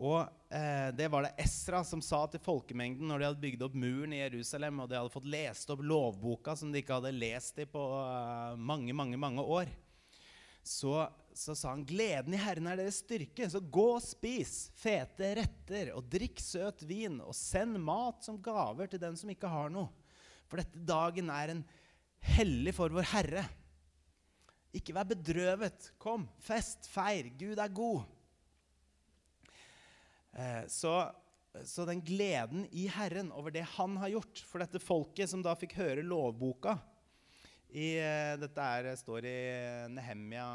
Og 0.00 0.25
eh, 0.50 0.88
Det 0.97 1.07
var 1.12 1.26
det 1.26 1.37
Esra 1.45 1.85
som 1.87 2.02
sa 2.02 2.25
til 2.33 2.42
folkemengden 2.42 3.07
når 3.07 3.21
de 3.21 3.28
hadde 3.28 3.45
bygd 3.45 3.62
opp 3.66 3.76
muren 3.78 4.16
i 4.16 4.23
Jerusalem 4.23 4.80
og 4.83 4.88
de 4.90 4.99
hadde 4.99 5.12
fått 5.12 5.28
lest 5.30 5.71
opp 5.71 5.85
lovboka 5.85 6.57
som 6.59 6.73
de 6.73 6.83
ikke 6.83 6.97
hadde 6.99 7.14
lest 7.14 7.61
i 7.62 7.69
på 7.69 7.85
uh, 8.00 8.57
mange, 8.57 8.97
mange, 8.97 9.21
mange 9.21 9.45
år. 9.45 9.71
Så, 10.66 10.95
så, 11.37 11.54
sa 11.54 11.71
han 11.71 11.85
gleden 11.87 12.35
i 12.35 12.40
Herren 12.40 12.73
er 12.73 12.80
deres 12.80 13.00
styrke. 13.04 13.47
Så 13.52 13.62
gå 13.62 13.87
og 14.00 14.02
spis 14.04 14.71
fete 14.80 15.35
retter 15.38 15.92
og 15.95 16.09
drikk 16.11 16.42
søt 16.42 16.83
vin 16.88 17.21
og 17.23 17.37
send 17.37 17.78
mat 17.85 18.26
som 18.26 18.40
gaver 18.42 18.90
til 18.90 19.02
den 19.02 19.21
som 19.21 19.30
ikke 19.30 19.52
har 19.52 19.71
noe. 19.73 19.92
For 20.50 20.59
dette 20.59 20.83
dagen 20.83 21.30
er 21.30 21.54
en 21.54 21.64
hellig 22.35 22.75
for 22.75 22.92
vår 22.92 23.07
Herre. 23.12 23.47
Ikke 24.76 24.94
vær 24.94 25.08
bedrøvet. 25.10 25.90
Kom, 25.98 26.28
fest, 26.42 26.86
feir. 26.90 27.32
Gud 27.38 27.58
er 27.58 27.72
god. 27.74 28.04
Eh, 30.32 30.62
så, 30.70 30.94
så, 31.66 31.86
den 31.88 32.02
gleden 32.06 32.66
i 32.70 32.86
Herren 32.94 33.32
over 33.34 33.50
det 33.54 33.64
han 33.74 33.96
har 33.98 34.12
gjort 34.12 34.42
for 34.46 34.62
dette 34.62 34.82
folket 34.82 35.30
som 35.32 35.42
da 35.42 35.56
fikk 35.58 35.74
høre 35.80 36.06
lovboka 36.06 36.76
i, 37.70 37.96
eh, 37.98 38.36
Dette 38.38 38.66
er, 38.78 38.92
står 38.98 39.26
i 39.26 39.38
Nehemia 39.90 40.46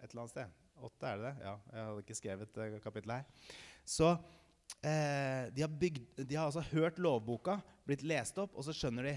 et 0.00 0.10
eller 0.10 0.26
annet 0.26 0.34
sted. 0.34 0.58
Åtte, 0.76 1.08
er 1.08 1.16
det 1.16 1.30
det? 1.30 1.46
Ja, 1.46 1.54
jeg 1.72 1.86
hadde 1.88 2.02
ikke 2.04 2.18
skrevet 2.18 2.58
kapittelet 2.84 3.22
her. 3.22 3.54
Så 3.86 4.10
eh, 4.84 5.48
de, 5.56 5.64
har 5.64 5.72
bygd, 5.72 6.20
de 6.20 6.36
har 6.36 6.50
altså 6.50 6.64
hørt 6.74 7.00
lovboka, 7.00 7.56
blitt 7.88 8.04
lest 8.04 8.36
opp, 8.42 8.52
og 8.52 8.66
så 8.66 8.76
skjønner 8.76 9.08
de 9.08 9.16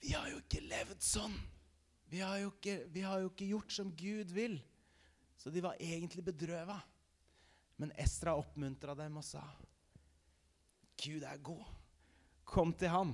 Vi 0.00 0.16
har 0.16 0.30
jo 0.32 0.40
ikke 0.40 0.64
levd 0.64 1.04
sånn! 1.04 1.36
Vi 2.08 2.20
har, 2.22 2.38
ikke, 2.38 2.76
vi 2.94 3.02
har, 3.02 3.20
jo 3.22 3.30
ikke, 3.32 3.48
gjort 3.50 3.72
som 3.74 3.90
Gud 3.98 4.30
vil. 4.34 4.60
Så 5.36 5.50
de 5.50 5.62
var 5.64 5.78
egentlig 5.82 6.24
bedrøva. 6.26 6.78
Men 7.76 7.92
Estra 8.00 8.36
oppmuntra 8.38 8.94
dem 8.96 9.18
og 9.20 9.26
sa, 9.26 9.42
Gud 11.02 11.26
er 11.26 11.42
god. 11.44 11.66
Kom 12.46 12.72
til 12.78 12.92
ham. 12.92 13.12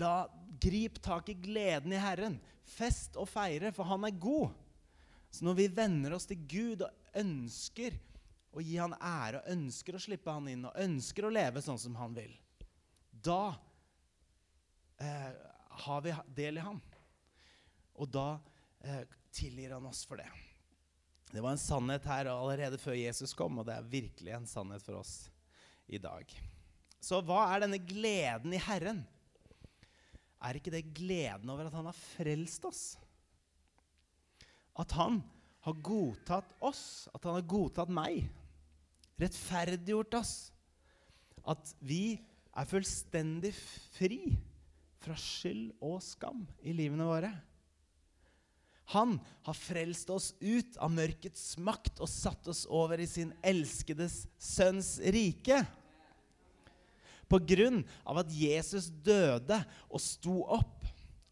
La, 0.00 0.26
grip 0.60 0.98
tak 1.04 1.30
i 1.32 1.38
gleden 1.38 1.94
i 1.94 2.02
Herren. 2.02 2.36
Fest 2.68 3.16
og 3.16 3.28
feire, 3.30 3.72
for 3.72 3.88
han 3.88 4.04
er 4.04 4.18
god. 4.20 4.50
Så 5.30 5.46
når 5.46 5.56
vi 5.58 5.70
venner 5.72 6.16
oss 6.16 6.28
til 6.28 6.42
Gud 6.50 6.84
og 6.84 7.16
ønsker 7.20 7.96
å 8.56 8.64
gi 8.64 8.78
han 8.80 8.96
ære 8.96 9.42
og 9.42 9.50
ønsker 9.54 9.96
å 9.96 10.02
slippe 10.02 10.32
han 10.32 10.48
inn 10.50 10.66
og 10.68 10.78
ønsker 10.80 11.28
å 11.28 11.32
leve 11.32 11.62
sånn 11.62 11.80
som 11.80 11.96
han 12.00 12.14
vil, 12.16 12.32
da 13.12 13.52
eh, 15.04 15.47
har 15.84 16.04
vi 16.04 16.14
del 16.36 16.60
i 16.60 16.64
ham. 16.64 16.80
Og 17.98 18.10
da 18.14 18.28
eh, 18.84 19.04
tilgir 19.34 19.74
han 19.76 19.86
oss 19.88 20.04
for 20.08 20.20
det. 20.20 20.28
Det 21.28 21.42
var 21.44 21.52
en 21.52 21.60
sannhet 21.60 22.06
her 22.08 22.30
allerede 22.32 22.78
før 22.80 22.96
Jesus 22.96 23.34
kom, 23.36 23.60
og 23.60 23.66
det 23.68 23.76
er 23.76 23.90
virkelig 23.92 24.32
en 24.32 24.48
sannhet 24.48 24.84
for 24.84 25.00
oss 25.02 25.28
i 25.88 26.00
dag. 26.00 26.30
Så 26.98 27.20
hva 27.24 27.44
er 27.52 27.64
denne 27.64 27.80
gleden 27.82 28.54
i 28.56 28.62
Herren? 28.62 29.02
Er 30.38 30.56
ikke 30.56 30.72
det 30.72 30.88
gleden 30.96 31.50
over 31.50 31.68
at 31.68 31.76
han 31.76 31.88
har 31.90 31.98
frelst 31.98 32.64
oss? 32.68 32.82
At 34.78 34.94
han 34.96 35.20
har 35.66 35.82
godtatt 35.84 36.54
oss, 36.64 37.08
at 37.12 37.24
han 37.26 37.36
har 37.40 37.48
godtatt 37.50 37.92
meg. 37.92 38.22
Rettferdiggjort 39.18 40.16
oss. 40.20 40.34
At 41.48 41.74
vi 41.82 42.18
er 42.58 42.68
fullstendig 42.68 43.52
fri 43.98 44.22
fra 45.08 45.16
skyld 45.16 45.72
og 45.80 46.02
skam 46.04 46.44
i 46.60 46.74
livene 46.76 47.06
våre. 47.08 47.32
Han 48.92 49.18
har 49.44 49.56
frelst 49.56 50.08
oss 50.12 50.30
ut 50.40 50.78
av 50.80 50.92
mørkets 50.92 51.58
makt 51.60 52.00
og 52.00 52.08
satt 52.08 52.48
oss 52.48 52.64
over 52.72 53.00
i 53.00 53.08
sin 53.08 53.34
elskedes 53.44 54.22
sønns 54.40 54.94
rike. 55.12 55.60
På 57.28 57.40
grunn 57.44 57.82
av 58.08 58.22
at 58.22 58.32
Jesus 58.32 58.88
døde 59.04 59.58
og 59.88 60.00
sto 60.00 60.40
opp, 60.56 60.86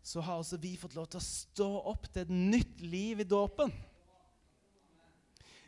så 0.04 0.20
har 0.22 0.42
også 0.42 0.60
vi 0.60 0.74
fått 0.78 0.94
lov 0.96 1.08
til 1.10 1.20
å 1.20 1.24
stå 1.24 1.70
opp 1.92 2.04
til 2.12 2.26
et 2.26 2.34
nytt 2.36 2.84
liv 2.84 3.24
i 3.24 3.28
dåpen. 3.28 3.72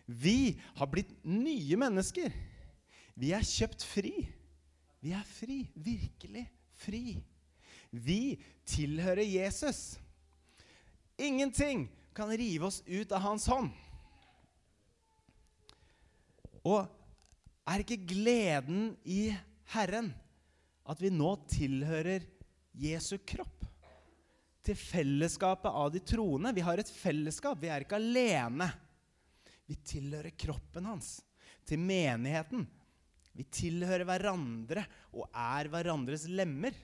Vi 0.09 0.57
har 0.77 0.93
blitt 0.93 1.11
nye 1.25 1.81
mennesker. 1.81 2.33
Vi 3.19 3.33
er 3.37 3.45
kjøpt 3.45 3.85
fri. 3.85 4.13
Vi 5.01 5.17
er 5.17 5.25
fri. 5.27 5.63
Virkelig 5.73 6.45
fri. 6.79 7.19
Vi 7.91 8.39
tilhører 8.69 9.25
Jesus. 9.25 9.99
Ingenting 11.17 11.89
kan 12.15 12.31
rive 12.37 12.69
oss 12.69 12.83
ut 12.87 13.13
av 13.13 13.25
hans 13.25 13.47
hånd. 13.51 13.71
Og 16.67 16.85
er 17.69 17.85
ikke 17.85 18.01
gleden 18.09 18.93
i 19.09 19.29
Herren 19.73 20.11
at 20.89 21.01
vi 21.03 21.13
nå 21.13 21.35
tilhører 21.51 22.25
Jesu 22.79 23.17
kropp? 23.19 23.55
Til 24.65 24.77
fellesskapet 24.77 25.71
av 25.71 25.89
de 25.95 26.01
troende. 26.05 26.53
Vi 26.53 26.65
har 26.65 26.81
et 26.81 26.91
fellesskap. 26.93 27.57
Vi 27.63 27.71
er 27.73 27.87
ikke 27.87 27.97
alene. 27.97 28.67
Vi 29.69 29.77
tilhører 29.85 30.35
kroppen 30.37 30.89
hans, 30.89 31.19
til 31.65 31.81
menigheten. 31.81 32.67
Vi 33.37 33.47
tilhører 33.53 34.05
hverandre 34.09 34.85
og 35.15 35.29
er 35.31 35.69
hverandres 35.73 36.27
lemmer. 36.29 36.75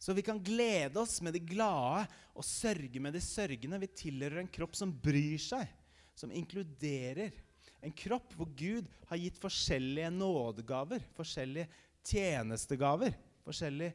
Så 0.00 0.14
vi 0.16 0.24
kan 0.24 0.40
glede 0.40 0.96
oss 1.00 1.18
med 1.20 1.36
de 1.36 1.42
glade 1.44 2.06
og 2.32 2.44
sørge 2.46 3.02
med 3.04 3.12
de 3.12 3.20
sørgende. 3.20 3.82
Vi 3.82 3.90
tilhører 4.00 4.40
en 4.40 4.48
kropp 4.48 4.78
som 4.78 4.94
bryr 4.96 5.36
seg, 5.44 5.68
som 6.16 6.32
inkluderer. 6.32 7.34
En 7.84 7.92
kropp 7.92 8.32
hvor 8.36 8.48
Gud 8.56 8.88
har 9.10 9.20
gitt 9.20 9.36
forskjellige 9.40 10.08
nådegaver, 10.14 11.04
forskjellige 11.16 11.68
tjenestegaver, 12.08 13.12
forskjellige 13.44 13.92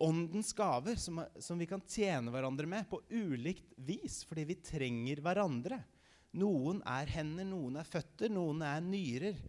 åndens 0.00 0.52
gaver 0.56 0.94
som, 0.96 1.18
som, 1.38 1.58
vi 1.58 1.66
kan 1.68 1.82
tjene 1.82 2.32
hverandre 2.32 2.70
med 2.70 2.86
på 2.88 3.02
ulikt 3.10 3.74
vis, 3.76 4.22
fordi 4.28 4.46
vi 4.48 4.60
trenger 4.64 5.20
hverandre. 5.24 5.80
Noen 6.40 6.78
er 6.86 7.10
hender, 7.10 7.44
noen 7.50 7.82
er 7.82 7.90
føtter, 7.90 8.30
noen 8.32 8.62
er 8.64 8.80
nyrer. 8.86 9.42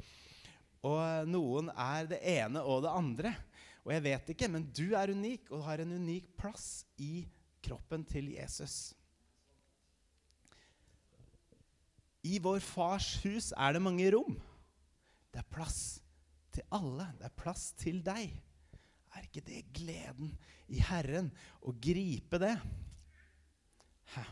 Og 0.82 1.30
noen 1.30 1.70
er 1.78 2.10
det 2.10 2.20
ene 2.26 2.66
og 2.66 2.82
det 2.84 2.98
andre. 2.98 3.36
Og 3.82 3.94
jeg 3.96 4.04
vet 4.06 4.34
ikke, 4.34 4.50
men 4.52 4.68
du 4.70 4.94
er 4.98 5.14
unik 5.14 5.50
og 5.56 5.66
har 5.66 5.82
en 5.82 5.96
unik 5.98 6.30
plass 6.38 6.84
i 7.02 7.26
kroppen 7.66 8.06
til 8.06 8.30
Jesus. 8.36 8.94
I 12.22 12.38
vår 12.42 12.62
fars 12.62 13.16
hus 13.24 13.50
er 13.58 13.74
det 13.74 13.82
mange 13.82 14.06
rom. 14.14 14.38
Det 15.34 15.42
er 15.42 15.50
plass 15.50 16.02
til 16.54 16.66
alle. 16.76 17.08
Det 17.18 17.26
er 17.26 17.40
plass 17.42 17.72
til 17.80 18.04
deg. 18.06 18.36
Er 19.12 19.26
ikke 19.26 19.44
det 19.48 19.64
gleden 19.76 20.36
i 20.72 20.84
Herren 20.86 21.32
å 21.66 21.74
gripe 21.74 22.38
det? 22.42 22.54
Hæ. 24.14 24.24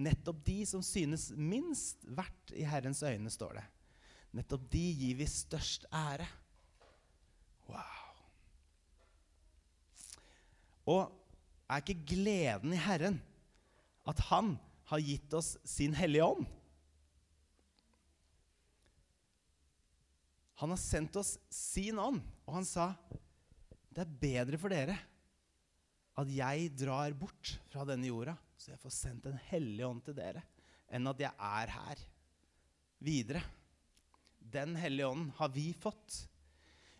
Nettopp 0.00 0.38
de 0.46 0.62
som 0.68 0.84
synes 0.84 1.28
minst 1.36 2.06
verdt 2.06 2.54
i 2.56 2.64
Herrens 2.64 3.02
øyne, 3.04 3.32
står 3.32 3.58
det. 3.58 3.66
Nettopp 4.38 4.68
de 4.72 4.84
gir 4.94 5.18
vi 5.18 5.26
størst 5.28 5.88
ære. 5.92 6.28
Og 10.90 11.10
er 11.70 11.82
ikke 11.82 12.14
gleden 12.14 12.74
i 12.74 12.80
Herren 12.82 13.20
at 14.10 14.22
Han 14.30 14.56
har 14.90 15.04
gitt 15.04 15.34
oss 15.38 15.54
sin 15.68 15.94
Hellige 15.94 16.26
Ånd? 16.26 16.48
Han 20.60 20.74
har 20.74 20.80
sendt 20.80 21.16
oss 21.16 21.36
sin 21.54 21.96
ånd, 21.96 22.18
og 22.44 22.58
han 22.58 22.66
sa 22.68 22.90
det 23.90 24.02
er 24.02 24.18
bedre 24.20 24.58
for 24.60 24.72
dere 24.72 24.98
at 26.20 26.28
jeg 26.34 26.66
drar 26.76 27.14
bort 27.16 27.54
fra 27.70 27.86
denne 27.88 28.10
jorda, 28.10 28.34
så 28.60 28.74
jeg 28.74 28.82
får 28.82 28.92
sendt 28.92 29.28
en 29.30 29.38
hellige 29.48 29.88
ånd 29.88 30.02
til 30.04 30.18
dere, 30.18 30.42
enn 30.92 31.08
at 31.08 31.22
jeg 31.22 31.32
er 31.32 31.72
her 31.72 32.02
videre. 33.00 33.40
Den 34.36 34.76
hellige 34.76 35.08
ånden 35.08 35.30
har 35.38 35.48
vi 35.54 35.70
fått. 35.72 36.18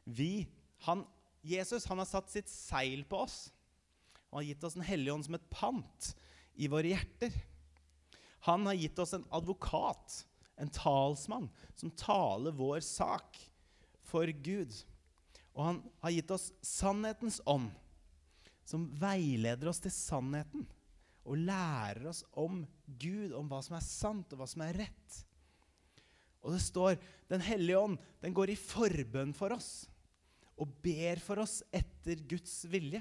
Vi, 0.09 0.47
han, 0.87 1.05
Jesus 1.45 1.85
han 1.91 2.01
har 2.01 2.09
satt 2.09 2.33
sitt 2.33 2.49
seil 2.49 3.05
på 3.05 3.27
oss 3.27 3.43
og 4.31 4.41
har 4.41 4.49
gitt 4.49 4.65
oss 4.67 4.79
Den 4.79 4.87
hellige 4.87 5.15
ånd 5.15 5.27
som 5.27 5.37
et 5.39 5.51
pant 5.53 6.11
i 6.55 6.69
våre 6.71 6.93
hjerter. 6.93 7.35
Han 8.47 8.67
har 8.69 8.79
gitt 8.79 8.99
oss 9.03 9.13
en 9.17 9.27
advokat, 9.35 10.25
en 10.57 10.71
talsmann, 10.73 11.49
som 11.77 11.93
taler 11.99 12.57
vår 12.57 12.81
sak 12.85 13.39
for 14.07 14.31
Gud. 14.45 14.73
Og 15.55 15.65
han 15.67 15.81
har 16.05 16.15
gitt 16.15 16.31
oss 16.35 16.51
sannhetens 16.65 17.41
ånd, 17.49 17.71
som 18.65 18.87
veileder 19.01 19.71
oss 19.73 19.83
til 19.83 19.93
sannheten. 19.95 20.67
Og 21.27 21.43
lærer 21.43 22.07
oss 22.11 22.23
om 22.39 22.63
Gud, 22.87 23.35
om 23.37 23.51
hva 23.51 23.61
som 23.65 23.77
er 23.77 23.85
sant, 23.85 24.31
og 24.33 24.41
hva 24.41 24.49
som 24.49 24.65
er 24.65 24.79
rett. 24.87 25.19
Og 26.41 26.55
det 26.55 26.63
står 26.65 26.97
Den 27.29 27.43
hellige 27.45 27.79
ånd 27.79 27.99
den 28.23 28.35
går 28.35 28.55
i 28.55 28.59
forbønn 28.59 29.35
for 29.37 29.53
oss 29.53 29.85
og 30.61 30.73
ber 30.85 31.21
for 31.25 31.41
oss 31.41 31.61
etter 31.73 32.21
Guds 32.29 32.53
vilje. 32.69 33.01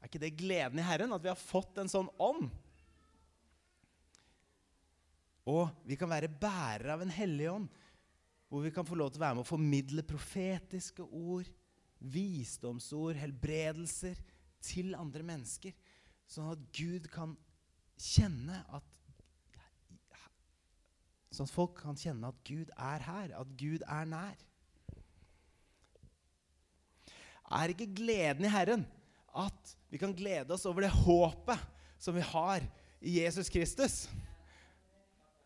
Er 0.00 0.08
ikke 0.08 0.22
det 0.22 0.36
gleden 0.40 0.80
i 0.80 0.86
Herren 0.86 1.12
at 1.12 1.22
vi 1.22 1.28
har 1.28 1.38
fått 1.38 1.78
en 1.80 1.90
sånn 1.90 2.08
ånd? 2.20 2.48
Og 5.50 5.68
vi 5.88 5.96
kan 5.98 6.10
være 6.10 6.30
bærere 6.30 6.94
av 6.94 7.04
en 7.04 7.12
hellig 7.12 7.48
ånd, 7.52 7.68
hvor 8.50 8.64
vi 8.64 8.72
kan 8.74 8.86
få 8.86 8.96
lov 8.98 9.12
til 9.12 9.20
å 9.20 9.26
være 9.26 9.38
med 9.38 9.44
å 9.44 9.50
formidle 9.50 10.04
profetiske 10.06 11.04
ord, 11.04 11.48
visdomsord, 12.00 13.18
helbredelser 13.20 14.18
til 14.64 14.94
andre 14.96 15.24
mennesker, 15.26 15.74
sånn 16.30 16.52
at 16.54 16.64
Gud 16.76 17.10
kan 17.12 17.36
kjenne 18.00 18.64
at 18.72 18.86
Sånn 21.30 21.46
at 21.46 21.52
folk 21.54 21.76
kan 21.78 21.94
kjenne 21.94 22.26
at 22.26 22.38
Gud 22.42 22.72
er 22.74 23.04
her, 23.06 23.32
at 23.38 23.50
Gud 23.54 23.84
er 23.86 24.08
nær. 24.10 24.40
Er 27.54 27.70
ikke 27.70 27.86
gleden 27.86 28.48
i 28.48 28.50
Herren 28.50 28.82
at 29.36 29.76
vi 29.90 29.98
kan 30.00 30.14
glede 30.16 30.54
oss 30.54 30.66
over 30.68 30.86
det 30.86 30.92
håpet 30.94 31.62
som 32.00 32.16
vi 32.16 32.24
har 32.24 32.64
i 33.00 33.20
Jesus 33.20 33.50
Kristus? 33.52 34.04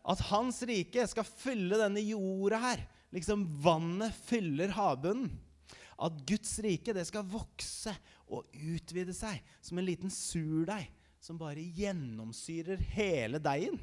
At 0.05 0.21
Hans 0.29 0.61
rike 0.67 1.05
skal 1.09 1.25
fylle 1.25 1.79
denne 1.81 2.03
jorda 2.05 2.59
her, 2.61 2.83
liksom 3.13 3.47
vannet 3.63 4.13
fyller 4.27 4.73
havbunnen. 4.75 5.31
At 5.95 6.17
Guds 6.27 6.57
rike 6.59 6.93
det 6.93 7.05
skal 7.07 7.27
vokse 7.31 7.93
og 8.27 8.45
utvide 8.51 9.13
seg 9.15 9.39
som 9.63 9.79
en 9.79 9.87
liten 9.87 10.11
surdeig 10.11 10.89
som 11.23 11.39
bare 11.39 11.63
gjennomsyrer 11.77 12.81
hele 12.93 13.39
deigen. 13.41 13.79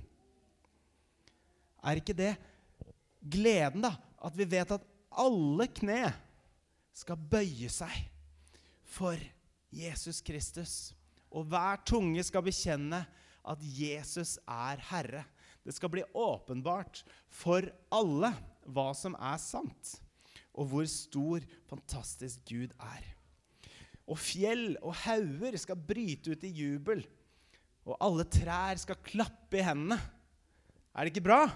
Er 1.82 1.99
ikke 1.99 2.14
det 2.14 2.35
gleden, 3.18 3.82
da? 3.82 3.97
At 4.23 4.37
vi 4.38 4.47
vet 4.47 4.71
at 4.76 4.85
alle 5.11 5.66
kne 5.75 6.12
skal 6.94 7.18
bøye 7.18 7.71
seg 7.73 7.94
for 8.92 9.18
Jesus 9.72 10.20
Kristus. 10.24 10.92
Og 11.32 11.48
hver 11.48 11.80
tunge 11.88 12.22
skal 12.26 12.44
bekjenne 12.44 13.02
at 13.42 13.62
Jesus 13.62 14.36
er 14.46 14.82
Herre. 14.90 15.24
Det 15.62 15.74
skal 15.74 15.90
bli 15.92 16.04
åpenbart 16.14 17.02
for 17.32 17.66
alle 17.94 18.32
hva 18.66 18.90
som 18.94 19.16
er 19.18 19.38
sant, 19.42 19.96
og 20.52 20.68
hvor 20.70 20.86
stor, 20.90 21.42
fantastisk 21.70 22.42
Gud 22.50 22.74
er. 22.76 23.06
Og 24.06 24.18
fjell 24.18 24.76
og 24.82 24.94
hauger 25.04 25.56
skal 25.58 25.78
bryte 25.78 26.35
ut 26.35 26.46
i 26.46 26.52
jubel, 26.52 27.04
og 27.87 27.96
alle 28.02 28.26
trær 28.30 28.78
skal 28.78 29.00
klappe 29.02 29.58
i 29.58 29.64
hendene. 29.64 29.98
Er 30.92 31.06
det 31.06 31.14
ikke 31.14 31.26
bra? 31.30 31.46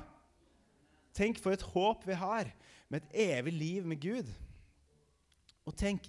Tenk 1.15 1.39
for 1.43 1.55
et 1.55 1.65
håp 1.75 2.07
vi 2.07 2.17
har 2.19 2.51
med 2.91 3.03
et 3.03 3.19
evig 3.39 3.55
liv 3.55 3.87
med 3.87 4.01
Gud. 4.01 4.31
Og 5.67 5.75
tenk, 5.79 6.07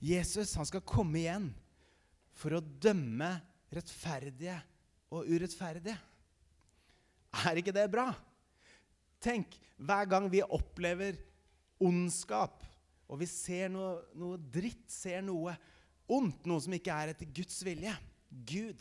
Jesus 0.00 0.54
han 0.56 0.68
skal 0.68 0.84
komme 0.86 1.20
igjen 1.20 1.50
for 2.36 2.56
å 2.56 2.62
dømme 2.62 3.34
rettferdige 3.70 4.56
og 5.12 5.28
urettferdige. 5.28 5.98
Er 7.44 7.60
ikke 7.60 7.74
det 7.74 7.86
bra? 7.92 8.08
Tenk, 9.20 9.52
hver 9.76 10.08
gang 10.08 10.28
vi 10.32 10.40
opplever 10.42 11.18
ondskap, 11.80 12.64
og 13.10 13.20
vi 13.20 13.28
ser 13.28 13.68
noe, 13.72 14.00
noe 14.16 14.38
dritt, 14.40 14.86
ser 14.90 15.20
noe 15.26 15.54
ondt, 16.10 16.46
noe 16.48 16.62
som 16.62 16.74
ikke 16.74 16.94
er 16.94 17.12
etter 17.12 17.28
Guds 17.34 17.60
vilje 17.66 17.92
Gud, 18.30 18.80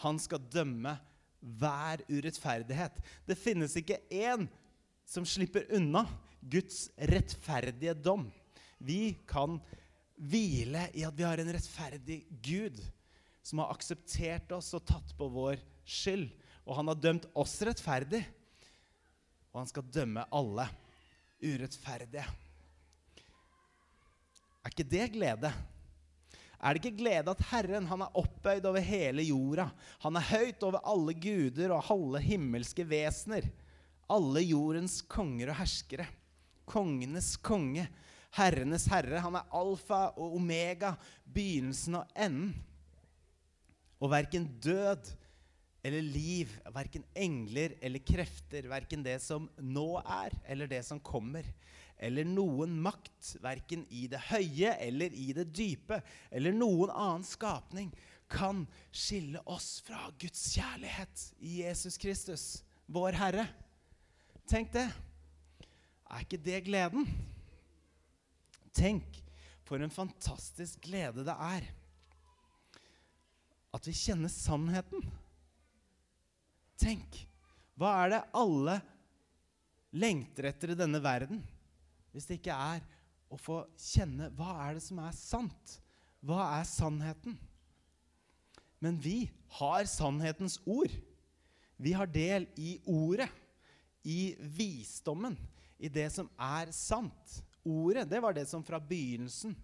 han 0.00 0.18
skal 0.22 0.42
dømme 0.52 0.94
hver 1.40 2.02
urettferdighet. 2.08 2.98
Det 3.26 3.36
finnes 3.38 3.74
ikke 3.76 4.00
én 4.08 4.46
som 5.08 5.26
slipper 5.26 5.66
unna 5.76 6.04
Guds 6.40 6.88
rettferdige 7.10 7.96
dom. 7.98 8.28
Vi 8.78 9.18
kan 9.28 9.58
hvile 10.20 10.86
i 10.96 11.04
at 11.06 11.16
vi 11.16 11.24
har 11.24 11.40
en 11.40 11.52
rettferdig 11.54 12.20
Gud 12.44 12.80
som 13.42 13.62
har 13.62 13.72
akseptert 13.72 14.52
oss 14.52 14.68
og 14.76 14.84
tatt 14.88 15.14
på 15.16 15.28
vår 15.32 15.60
skyld. 15.88 16.28
Og 16.68 16.76
han 16.76 16.90
har 16.92 17.00
dømt 17.00 17.26
oss 17.40 17.56
rettferdig, 17.66 18.20
og 19.50 19.62
han 19.62 19.70
skal 19.70 19.88
dømme 19.90 20.26
alle 20.36 20.68
urettferdige. 21.40 22.26
Er 24.60 24.74
ikke 24.74 24.90
det 24.92 25.06
glede? 25.16 25.50
Er 26.60 26.76
det 26.76 26.82
ikke 26.82 27.00
glede 27.00 27.32
at 27.32 27.46
Herren 27.48 27.88
han 27.88 28.04
er 28.04 28.20
opphøyd 28.20 28.66
over 28.68 28.84
hele 28.84 29.24
jorda? 29.24 29.70
Han 30.04 30.20
er 30.20 30.28
høyt 30.28 30.66
over 30.68 30.84
alle 30.84 31.16
guder 31.16 31.72
og 31.72 31.88
alle 31.96 32.20
himmelske 32.22 32.84
vesener 32.86 33.48
alle 34.10 34.42
jordens 34.42 35.00
konger 35.06 35.52
og 35.52 35.60
herskere. 35.60 36.06
Kongenes 36.70 37.34
konge, 37.42 37.86
herrenes 38.38 38.86
herre. 38.90 39.22
Han 39.24 39.38
er 39.38 39.48
alfa 39.56 40.08
og 40.16 40.36
omega, 40.38 40.94
begynnelsen 41.24 42.00
og 42.00 42.12
enden. 42.14 42.52
Og 44.00 44.12
verken 44.12 44.46
død 44.64 45.10
eller 45.84 46.04
liv, 46.04 46.52
verken 46.74 47.04
engler 47.16 47.74
eller 47.80 48.02
krefter, 48.04 48.68
verken 48.68 49.04
det 49.04 49.16
som 49.24 49.48
nå 49.56 49.88
er, 50.02 50.34
eller 50.48 50.68
det 50.68 50.82
som 50.84 51.00
kommer, 51.00 51.46
eller 52.00 52.24
noen 52.28 52.76
makt, 52.80 53.34
verken 53.44 53.86
i 53.92 54.06
det 54.08 54.20
høye 54.30 54.74
eller 54.80 55.12
i 55.16 55.30
det 55.36 55.48
dype, 55.56 56.00
eller 56.32 56.56
noen 56.56 56.92
annen 56.92 57.26
skapning, 57.28 57.90
kan 58.30 58.62
skille 58.94 59.40
oss 59.50 59.80
fra 59.84 60.06
Guds 60.20 60.44
kjærlighet 60.54 61.24
i 61.42 61.60
Jesus 61.64 61.98
Kristus, 62.00 62.44
vår 62.86 63.16
Herre. 63.18 63.48
Tenk 64.50 64.70
det. 64.74 64.86
Er 66.10 66.24
ikke 66.24 66.40
det 66.44 66.64
gleden? 66.66 67.08
Tenk 68.76 69.20
for 69.66 69.82
en 69.82 69.92
fantastisk 69.92 70.82
glede 70.86 71.24
det 71.26 71.34
er 71.34 71.68
at 73.70 73.86
vi 73.86 73.94
kjenner 73.94 74.30
sannheten. 74.32 75.04
Tenk, 76.80 77.20
hva 77.78 77.92
er 78.02 78.14
det 78.14 78.22
alle 78.36 78.78
lengter 79.94 80.48
etter 80.50 80.72
i 80.72 80.78
denne 80.78 81.00
verden, 81.02 81.42
hvis 82.10 82.26
det 82.26 82.40
ikke 82.40 82.56
er 82.56 82.82
å 83.30 83.38
få 83.38 83.60
kjenne 83.78 84.30
hva 84.34 84.56
er 84.66 84.78
det 84.78 84.84
som 84.84 84.98
er 85.02 85.14
sant? 85.14 85.76
Hva 86.26 86.42
er 86.58 86.66
sannheten? 86.68 87.36
Men 88.82 88.98
vi 89.00 89.30
har 89.60 89.86
sannhetens 89.88 90.58
ord. 90.64 90.92
Vi 91.80 91.92
har 91.96 92.10
del 92.10 92.48
i 92.60 92.74
ordet 92.88 93.28
i 94.02 94.34
visdommen, 94.56 95.36
i 95.78 95.88
det 95.92 96.08
som 96.12 96.28
er 96.40 96.72
sant. 96.76 97.40
Ordet, 97.64 98.06
det 98.08 98.20
var 98.22 98.36
det 98.36 98.46
som 98.48 98.64
fra 98.64 98.80
begynnelsen 98.80 99.56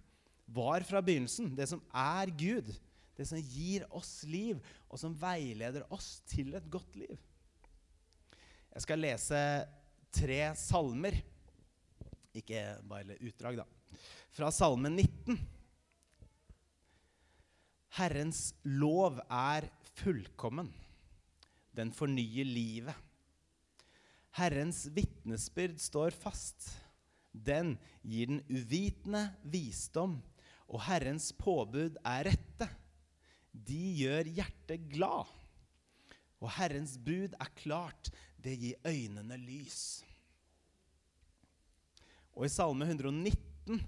var 0.46 0.80
fra 0.86 1.02
begynnelsen. 1.02 1.54
Det 1.56 1.66
som 1.68 1.82
er 1.90 2.30
Gud. 2.38 2.70
Det 3.16 3.24
som 3.26 3.40
gir 3.40 3.86
oss 3.96 4.20
liv, 4.28 4.60
og 4.92 5.00
som 5.00 5.14
veileder 5.16 5.86
oss 5.92 6.20
til 6.28 6.54
et 6.56 6.66
godt 6.70 6.98
liv. 7.00 7.16
Jeg 8.74 8.84
skal 8.84 9.00
lese 9.00 9.40
tre 10.12 10.40
salmer. 10.60 11.16
Ikke 12.36 12.62
bare 12.84 13.16
utdrag, 13.24 13.62
da. 13.62 13.64
Fra 14.36 14.50
salme 14.52 14.92
19. 14.92 15.38
Herrens 17.96 18.50
lov 18.68 19.22
er 19.32 19.70
fullkommen. 19.96 20.68
Den 21.72 21.88
fornyer 21.96 22.44
livet. 22.44 22.92
Herrens 24.36 24.84
vitnesbyrd 24.92 25.80
står 25.80 26.12
fast. 26.12 26.68
Den 27.44 27.76
gir 28.02 28.30
den 28.30 28.40
uvitende 28.48 29.28
visdom, 29.44 30.18
og 30.66 30.82
Herrens 30.86 31.30
påbud 31.36 31.98
er 32.04 32.30
rette. 32.30 32.68
De 33.52 33.80
gjør 34.00 34.28
hjertet 34.38 34.88
glad. 34.92 35.28
Og 36.42 36.50
Herrens 36.56 36.96
bud 37.00 37.36
er 37.36 37.52
klart, 37.58 38.10
det 38.36 38.56
gir 38.60 38.88
øynene 38.88 39.38
lys. 39.40 40.02
Og 42.36 42.44
i 42.46 42.52
Salme 42.52 42.84
119, 42.84 43.80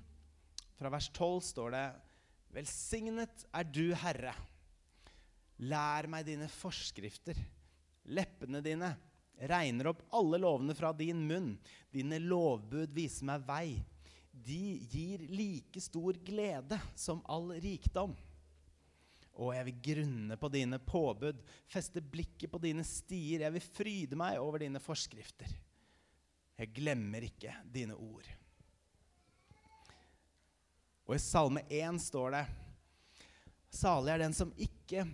fra 0.79 0.93
vers 0.93 1.11
12, 1.13 1.43
står 1.51 1.75
det 1.75 1.87
Velsignet 2.57 3.45
er 3.53 3.67
du, 3.69 3.93
Herre. 3.93 4.33
Lær 5.69 6.09
meg 6.09 6.25
dine 6.25 6.49
forskrifter. 6.49 7.37
Leppene 8.09 8.63
dine 8.65 8.95
regner 9.38 9.90
opp 9.92 10.03
alle 10.14 10.40
lovene 10.42 10.74
fra 10.74 10.92
din 10.96 11.20
munn. 11.29 11.53
Dine 11.90 12.18
lovbud 12.18 12.94
viser 12.94 13.29
meg 13.29 13.44
vei. 13.46 13.68
De 14.33 14.79
gir 14.90 15.24
like 15.31 15.81
stor 15.83 16.18
glede 16.24 16.79
som 16.98 17.22
all 17.31 17.53
rikdom. 17.62 18.16
Og 19.38 19.53
jeg 19.55 19.68
vil 19.68 19.79
grunne 19.90 20.37
på 20.38 20.51
dine 20.51 20.81
påbud, 20.83 21.38
feste 21.70 22.03
blikket 22.03 22.51
på 22.51 22.59
dine 22.62 22.83
stier. 22.87 23.44
Jeg 23.46 23.55
vil 23.55 23.66
fryde 23.70 24.18
meg 24.18 24.40
over 24.42 24.64
dine 24.64 24.83
forskrifter. 24.83 25.53
Jeg 26.59 26.74
glemmer 26.74 27.22
ikke 27.22 27.55
dine 27.70 27.94
ord. 27.94 28.27
Og 31.07 31.14
i 31.14 31.22
Salme 31.22 31.62
1 31.70 32.03
står 32.03 32.35
det 32.35 32.42
Salig 33.79 34.12
er 34.14 34.22
den 34.24 34.35
som 34.35 34.51
ikke 34.59 35.05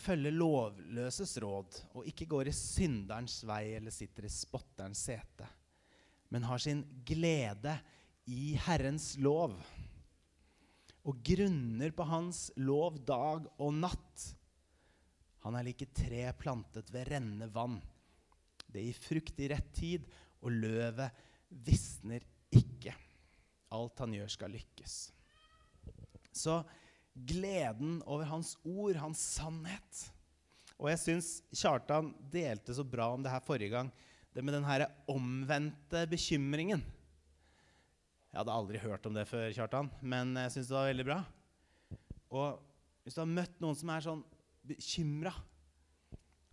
følger 0.00 0.34
lovløses 0.34 1.36
råd, 1.42 1.80
og 1.98 2.06
ikke 2.08 2.28
går 2.30 2.50
i 2.50 2.56
synderens 2.56 3.40
vei 3.48 3.74
eller 3.78 3.94
sitter 3.94 4.28
i 4.28 4.32
spotterens 4.32 5.02
sete, 5.10 5.48
men 6.32 6.46
har 6.48 6.60
sin 6.62 6.82
glede 7.08 7.74
i 8.28 8.52
Herrens 8.66 9.14
lov 9.24 9.56
og 11.08 11.20
grunner 11.24 11.92
på 11.96 12.04
Hans 12.08 12.48
lov 12.60 12.98
dag 13.08 13.46
og 13.56 13.70
natt. 13.72 14.24
Han 15.46 15.56
er 15.56 15.64
like 15.70 15.88
tre 15.96 16.26
plantet 16.36 16.90
ved 16.92 17.08
rennende 17.08 17.48
vann. 17.54 17.78
Det 18.68 18.82
gir 18.84 18.98
frukt 19.00 19.40
i 19.40 19.48
rett 19.48 19.70
tid, 19.72 20.04
og 20.44 20.52
løvet 20.52 21.22
visner 21.64 22.24
ikke. 22.52 22.92
Alt 23.72 24.02
han 24.04 24.16
gjør, 24.18 24.28
skal 24.32 24.52
lykkes. 24.52 24.98
Så 26.28 26.60
gleden 27.26 27.98
over 28.06 28.28
hans 28.28 28.54
ord, 28.64 28.98
hans 29.00 29.20
sannhet 29.36 30.04
Og 30.78 30.90
jeg 30.92 31.00
syns 31.02 31.30
Kjartan 31.50 32.12
delte 32.30 32.76
så 32.76 32.84
bra 32.86 33.10
om 33.14 33.24
det 33.24 33.32
her 33.32 33.42
forrige 33.42 33.72
gang. 33.72 33.90
Det 34.30 34.44
med 34.44 34.54
den 34.54 34.66
her 34.68 34.86
omvendte 35.10 36.04
bekymringen. 36.06 36.84
Jeg 38.28 38.38
hadde 38.38 38.54
aldri 38.54 38.78
hørt 38.78 39.06
om 39.08 39.16
det 39.16 39.24
før, 39.26 39.48
Kjartan, 39.56 39.88
men 40.04 40.36
jeg 40.44 40.52
syns 40.54 40.70
det 40.70 40.76
var 40.76 40.90
veldig 40.92 41.06
bra. 41.08 41.18
Og 42.28 42.60
hvis 43.02 43.16
du 43.16 43.22
har 43.24 43.30
møtt 43.32 43.62
noen 43.64 43.78
som 43.78 43.90
er 43.90 44.04
sånn 44.04 44.22
bekymra, 44.68 45.32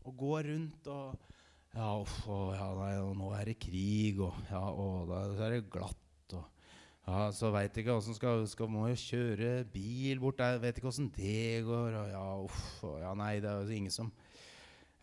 og 0.05 0.17
går 0.17 0.51
rundt 0.51 0.89
og 0.93 1.31
Ja, 1.75 1.89
uff, 1.99 2.21
ja 2.55 2.67
nei, 2.77 2.93
og 3.03 3.15
nå 3.19 3.33
er 3.35 3.49
det 3.49 3.57
krig, 3.59 4.21
og 4.23 4.37
ja, 4.47 4.61
og 4.63 5.09
da 5.09 5.25
er 5.43 5.57
det 5.57 5.65
glatt 5.73 6.04
ja, 7.05 7.27
så 7.37 7.51
veit 7.53 7.75
ikke 7.77 7.93
åssen 7.93 8.17
skal, 8.17 8.47
skal 8.49 8.69
Må 8.71 8.87
jo 8.89 8.97
kjøre 8.97 9.49
bil 9.69 10.21
bort 10.23 10.39
der. 10.41 10.57
Vet 10.63 10.79
ikke 10.79 10.89
åssen 10.89 11.11
det 11.13 11.61
går. 11.67 11.99
Og 11.99 12.09
ja, 12.09 12.25
uff. 12.47 12.63
Og 12.87 12.97
ja, 13.03 13.13
nei, 13.17 13.35
det 13.43 13.51
er 13.51 13.61
jo 13.61 13.77
ingen 13.77 13.93
som 13.93 14.09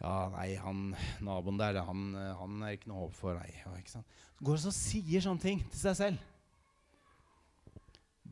Ja, 0.03 0.27
nei, 0.35 0.49
han 0.59 0.97
naboen 1.23 1.61
der, 1.61 1.79
han, 1.87 2.09
han 2.41 2.67
er 2.67 2.75
ikke 2.75 2.91
noe 2.91 3.05
håp 3.05 3.15
for. 3.15 3.39
Nei. 3.39 3.55
Ja, 3.61 3.77
ikke 3.79 3.95
sant? 3.95 4.21
Går 4.43 4.59
og 4.59 4.75
sier 4.75 5.23
sånne 5.23 5.45
ting 5.45 5.63
til 5.71 5.79
seg 5.85 5.99
selv. 6.01 6.29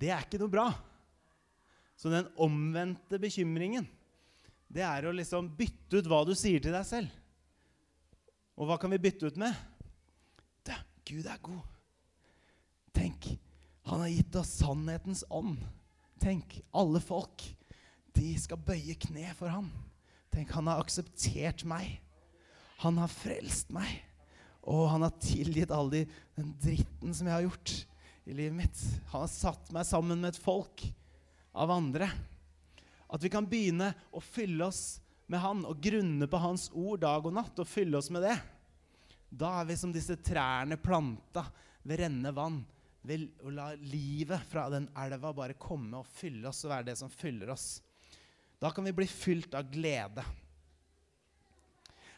Det 0.01 0.11
er 0.11 0.27
ikke 0.27 0.41
noe 0.43 0.51
bra. 0.51 0.67
Så 2.01 2.11
den 2.11 2.27
omvendte 2.41 3.21
bekymringen, 3.23 3.87
det 4.67 4.83
er 4.87 5.07
å 5.07 5.15
liksom 5.15 5.51
bytte 5.59 6.01
ut 6.01 6.09
hva 6.11 6.25
du 6.27 6.33
sier 6.39 6.63
til 6.65 6.75
deg 6.75 6.87
selv. 6.89 7.13
Og 8.59 8.67
hva 8.67 8.81
kan 8.81 8.91
vi 8.91 8.99
bytte 9.03 9.31
ut 9.31 9.39
med? 9.39 9.55
Det, 10.67 10.75
Gud 11.07 11.29
er 11.29 11.39
god. 11.45 11.80
Han 13.91 14.01
har 14.01 14.09
gitt 14.09 14.37
oss 14.39 14.53
sannhetens 14.61 15.25
ånd. 15.29 15.59
Tenk, 16.23 16.61
alle 16.71 17.01
folk, 17.03 17.43
de 18.15 18.29
skal 18.39 18.61
bøye 18.63 18.95
kne 19.03 19.33
for 19.35 19.51
ham. 19.51 19.67
Tenk, 20.31 20.53
han 20.55 20.71
har 20.71 20.79
akseptert 20.79 21.65
meg. 21.67 21.97
Han 22.85 23.01
har 23.03 23.11
frelst 23.11 23.75
meg. 23.75 23.91
Og 24.63 24.85
han 24.93 25.03
har 25.03 25.19
tilgitt 25.19 25.75
all 25.75 25.91
de, 25.91 26.05
den 26.39 26.55
dritten 26.63 27.19
som 27.19 27.27
jeg 27.27 27.35
har 27.35 27.49
gjort 27.49 27.75
i 28.31 28.39
livet 28.39 28.61
mitt. 28.63 28.87
Han 29.11 29.27
har 29.27 29.35
satt 29.35 29.75
meg 29.75 29.89
sammen 29.91 30.23
med 30.23 30.37
et 30.37 30.43
folk 30.47 30.87
av 31.51 31.75
andre. 31.75 32.13
At 33.11 33.27
vi 33.27 33.35
kan 33.35 33.51
begynne 33.51 33.91
å 34.15 34.23
fylle 34.23 34.71
oss 34.71 35.01
med 35.27 35.43
han 35.43 35.67
og 35.67 35.83
grunne 35.83 36.31
på 36.31 36.47
hans 36.47 36.71
ord 36.79 37.03
dag 37.03 37.27
og 37.27 37.41
natt 37.43 37.59
og 37.59 37.67
fylle 37.67 37.99
oss 37.99 38.15
med 38.15 38.23
det. 38.23 38.39
Da 39.35 39.57
er 39.59 39.73
vi 39.75 39.83
som 39.83 39.91
disse 39.91 40.15
trærne 40.23 40.79
planta 40.79 41.49
ved 41.83 42.05
rennende 42.05 42.39
vann 42.39 42.63
ved 43.07 43.31
å 43.47 43.53
la 43.55 43.71
livet 43.81 44.43
fra 44.51 44.67
den 44.73 44.89
elva 44.99 45.33
bare 45.37 45.57
komme 45.61 46.03
og 46.03 46.09
fylle 46.09 46.51
oss 46.51 46.65
og 46.67 46.75
være 46.75 46.91
det 46.91 46.97
som 47.01 47.13
fyller 47.13 47.53
oss. 47.55 47.81
Da 48.61 48.73
kan 48.75 48.85
vi 48.85 48.93
bli 48.97 49.07
fylt 49.09 49.55
av 49.57 49.71
glede. 49.73 50.25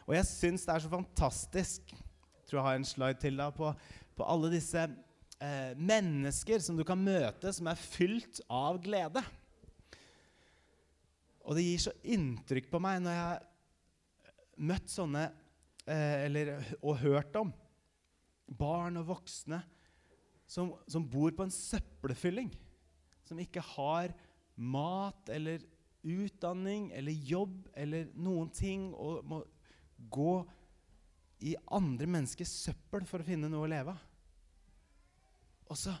Og 0.03 0.17
jeg 0.17 0.27
syns 0.27 0.65
det 0.67 0.73
er 0.73 0.83
så 0.83 0.91
fantastisk 0.91 1.93
Jeg 1.93 2.49
tror 2.49 2.59
jeg 2.59 2.65
har 2.65 2.75
en 2.75 2.87
slide 2.87 3.19
til 3.21 3.39
da, 3.39 3.47
på, 3.55 3.69
på 4.17 4.25
alle 4.27 4.49
disse 4.51 4.81
eh, 4.83 5.71
mennesker 5.79 6.59
som 6.61 6.75
du 6.77 6.83
kan 6.85 6.99
møte, 6.99 7.53
som 7.55 7.69
er 7.71 7.79
fylt 7.79 8.41
av 8.51 8.81
glede. 8.83 9.23
Og 11.47 11.55
det 11.55 11.63
gir 11.63 11.81
så 11.85 11.95
inntrykk 12.03 12.67
på 12.71 12.83
meg 12.83 12.99
når 13.03 13.15
jeg 13.15 13.23
har 13.23 13.47
møtt 14.69 14.91
sånne 14.91 15.23
eh, 15.87 16.25
eller, 16.27 16.53
og 16.83 16.99
hørt 17.01 17.39
om 17.39 17.55
barn 18.59 18.99
og 18.99 19.07
voksne 19.15 19.63
som, 20.53 20.73
som 20.87 21.05
bor 21.09 21.33
på 21.33 21.47
en 21.47 21.53
søppelfylling. 21.53 22.51
Som 23.25 23.39
ikke 23.41 23.63
har 23.73 24.13
mat 24.53 25.31
eller 25.33 25.63
utdanning 26.03 26.91
eller 26.93 27.25
jobb 27.25 27.55
eller 27.79 28.09
noen 28.19 28.51
ting 28.53 28.91
og 28.91 29.23
må 29.25 29.39
gå 30.13 30.35
i 31.43 31.55
andre 31.75 32.07
menneskers 32.07 32.51
søppel 32.67 33.07
for 33.07 33.23
å 33.23 33.27
finne 33.27 33.49
noe 33.51 33.65
å 33.65 33.71
leve 33.71 33.95
av. 33.95 34.09
Og 35.71 35.79
så, 35.79 35.93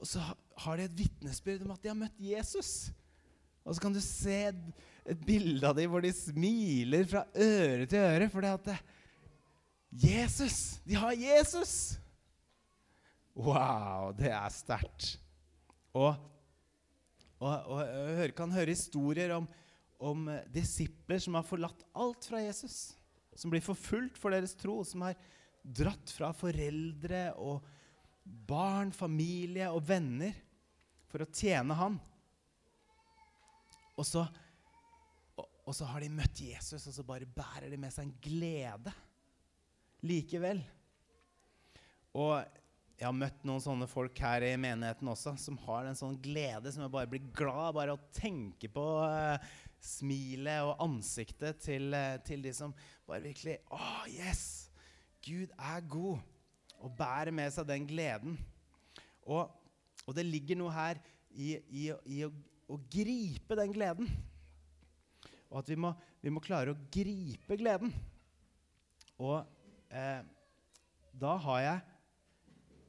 og 0.00 0.08
så 0.08 0.24
har 0.64 0.78
de 0.78 0.88
et 0.88 0.98
vitnesbyrd 1.04 1.62
om 1.64 1.74
at 1.76 1.84
de 1.84 1.92
har 1.92 1.98
møtt 1.98 2.18
Jesus. 2.20 2.88
Og 3.62 3.76
så 3.76 3.84
kan 3.84 3.94
du 3.94 4.00
se 4.02 4.38
et, 4.48 4.62
bilde 5.24 5.64
av 5.64 5.76
dem 5.76 5.88
hvor 5.92 6.02
de 6.04 6.10
smiler 6.12 7.06
fra 7.08 7.22
øre 7.32 7.86
til 7.88 8.02
øre 8.02 8.26
fordi 8.32 8.50
at 8.58 8.66
Jesus! 9.88 10.80
De 10.84 10.98
har 11.00 11.14
Jesus! 11.16 11.96
Wow, 13.38 14.10
det 14.18 14.32
er 14.34 14.50
sterkt. 14.50 15.12
Og, 15.94 16.10
og, 17.38 17.52
og, 17.70 17.82
jeg 18.18 18.34
kan 18.34 18.50
høre 18.50 18.74
historier 18.74 19.36
om, 19.36 19.46
om 20.02 20.26
disipler 20.50 21.22
som 21.22 21.38
har 21.38 21.46
forlatt 21.46 21.84
alt 21.94 22.26
fra 22.26 22.42
Jesus. 22.42 22.96
Som 23.38 23.54
blir 23.54 23.62
forfulgt 23.62 24.18
for 24.18 24.34
deres 24.34 24.56
tro. 24.58 24.80
Som 24.82 25.06
har 25.06 25.14
dratt 25.62 26.10
fra 26.10 26.32
foreldre 26.34 27.28
og 27.38 27.62
barn, 28.26 28.90
familie 28.92 29.70
og 29.70 29.86
venner 29.86 30.34
for 31.08 31.22
å 31.22 31.30
tjene 31.30 31.78
han. 31.78 32.02
Og 33.98 34.06
så, 34.06 34.26
og, 35.38 35.46
og 35.62 35.74
så 35.78 35.86
har 35.92 36.02
de 36.02 36.10
møtt 36.10 36.42
Jesus, 36.42 36.90
og 36.90 36.94
så 36.94 37.06
bare 37.06 37.30
bærer 37.38 37.70
de 37.70 37.78
med 37.78 37.94
seg 37.94 38.08
en 38.08 38.16
glede 38.22 38.92
likevel. 40.06 40.60
Og 42.18 42.42
jeg 42.98 43.06
har 43.06 43.14
møtt 43.14 43.44
noen 43.46 43.62
sånne 43.62 43.86
folk 43.86 44.18
her 44.24 44.42
i 44.42 44.56
menigheten 44.58 45.06
også, 45.12 45.36
som 45.38 45.58
har 45.68 45.86
en 45.86 45.98
sånn 45.98 46.16
glede 46.18 46.72
som 46.74 46.82
jeg 46.82 46.90
bare 46.90 47.10
blir 47.10 47.28
glad 47.36 47.76
bare 47.76 47.94
å 47.94 48.00
tenke 48.14 48.70
på 48.74 48.86
uh, 49.06 49.38
smilet 49.78 50.66
og 50.66 50.82
ansiktet 50.82 51.60
til, 51.62 51.92
uh, 51.94 52.16
til, 52.26 52.42
de 52.42 52.50
som 52.56 52.74
bare 53.06 53.22
virkelig 53.28 53.60
Å, 53.70 53.78
oh, 53.78 54.08
yes! 54.10 54.42
Gud 55.22 55.52
er 55.54 55.84
god. 55.86 56.24
Og 56.78 56.94
bærer 56.98 57.34
med 57.34 57.50
seg 57.54 57.66
den 57.68 57.86
gleden. 57.86 58.36
Og, 59.26 59.46
og 60.06 60.14
det 60.14 60.26
ligger 60.26 60.58
noe 60.58 60.74
her 60.74 60.98
i, 61.30 61.56
i, 61.70 61.86
i 62.06 62.20
å, 62.26 62.32
å, 62.70 62.78
gripe 62.90 63.58
den 63.58 63.74
gleden. 63.74 64.10
Og 65.50 65.60
at 65.62 65.70
vi 65.70 65.78
må, 65.78 65.92
vi 66.22 66.32
må 66.34 66.42
klare 66.42 66.74
å 66.74 66.80
gripe 66.94 67.58
gleden. 67.58 67.90
Og 69.18 69.42
eh, 69.90 70.22
da 71.18 71.34
har 71.42 71.62
jeg 71.64 71.97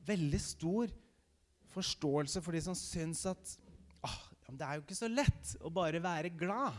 veldig 0.10 0.41
stor 0.41 0.91
forståelse 1.74 2.41
for 2.43 2.56
de 2.56 2.62
som 2.65 2.78
syns 2.78 3.24
at 3.30 3.56
ah, 4.06 4.22
det 4.50 4.65
er 4.65 4.78
jo 4.78 4.86
ikke 4.86 4.98
så 4.98 5.10
lett 5.12 5.54
å 5.62 5.72
bare 5.74 6.02
være 6.04 6.32
glad. 6.34 6.78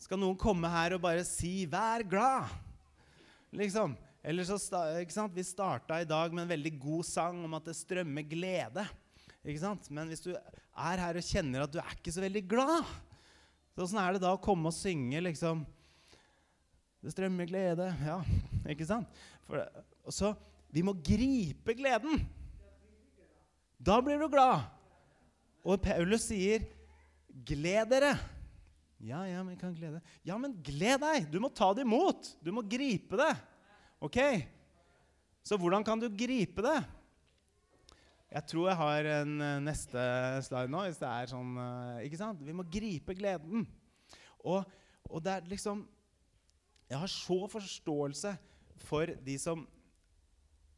Skal 0.00 0.20
noen 0.20 0.38
komme 0.40 0.68
her 0.72 0.96
og 0.96 1.02
bare 1.04 1.24
si 1.28 1.66
'vær 1.68 2.04
glad'? 2.08 2.48
Liksom. 3.52 3.96
Eller 4.22 4.44
så, 4.44 4.56
ikke 5.00 5.16
sant? 5.16 5.34
Vi 5.34 5.44
starta 5.44 6.00
i 6.00 6.08
dag 6.08 6.32
med 6.32 6.44
en 6.44 6.52
veldig 6.52 6.74
god 6.80 7.06
sang 7.08 7.44
om 7.44 7.56
at 7.56 7.64
det 7.64 7.76
strømmer 7.76 8.24
glede. 8.28 8.84
Ikke 9.40 9.62
sant? 9.62 9.88
Men 9.90 10.10
hvis 10.12 10.20
du 10.24 10.34
er 10.34 11.00
her 11.00 11.16
og 11.16 11.24
kjenner 11.24 11.64
at 11.64 11.72
du 11.72 11.78
er 11.80 11.94
ikke 11.96 12.12
så 12.12 12.24
veldig 12.24 12.42
glad, 12.48 12.84
så 13.72 13.86
åssen 13.86 14.00
er 14.02 14.16
det 14.16 14.22
da 14.24 14.34
å 14.36 14.42
komme 14.42 14.68
og 14.68 14.76
synge 14.76 15.22
liksom 15.24 15.64
Det 17.00 17.14
strømmer 17.14 17.48
glede. 17.48 17.86
Ja, 18.04 18.18
ikke 18.68 18.84
sant? 18.84 19.08
For, 19.48 19.62
og 20.04 20.12
så 20.12 20.34
vi 20.70 20.84
må 20.86 20.94
gripe 20.94 21.74
gleden. 21.76 22.22
Da 23.80 23.98
blir 24.04 24.20
du 24.20 24.28
glad. 24.30 24.68
Og 25.64 25.80
Paulus 25.82 26.28
sier, 26.30 26.64
'Gled 27.30 27.90
dere'. 27.92 28.18
Ja, 29.00 29.22
ja, 29.24 29.40
men 29.42 29.54
jeg 29.54 29.60
kan 29.62 29.74
glede. 29.74 30.00
Ja, 30.26 30.36
men 30.36 30.58
gled 30.60 31.00
deg! 31.00 31.28
Du 31.32 31.38
må 31.40 31.48
ta 31.48 31.70
det 31.72 31.86
imot. 31.86 32.34
Du 32.44 32.50
må 32.52 32.60
gripe 32.60 33.16
det. 33.16 33.32
Ok? 34.00 34.18
Så 35.40 35.56
hvordan 35.56 35.84
kan 35.84 36.00
du 36.00 36.08
gripe 36.12 36.60
det? 36.64 36.80
Jeg 38.30 38.46
tror 38.46 38.68
jeg 38.68 38.78
har 38.78 39.08
en 39.22 39.40
eh, 39.42 39.62
neste 39.64 40.02
slide 40.46 40.70
nå. 40.70 40.84
hvis 40.86 41.00
det 41.00 41.08
er 41.08 41.30
sånn, 41.32 41.56
eh, 41.58 42.04
ikke 42.06 42.20
sant? 42.20 42.44
Vi 42.44 42.54
må 42.54 42.66
gripe 42.68 43.16
gleden. 43.16 43.64
Og, 44.44 44.68
og 45.08 45.24
det 45.24 45.32
er 45.32 45.48
liksom 45.50 45.82
Jeg 46.90 46.98
har 46.98 47.10
så 47.10 47.46
forståelse 47.50 48.32
for 48.84 49.10
de 49.24 49.34
som 49.38 49.64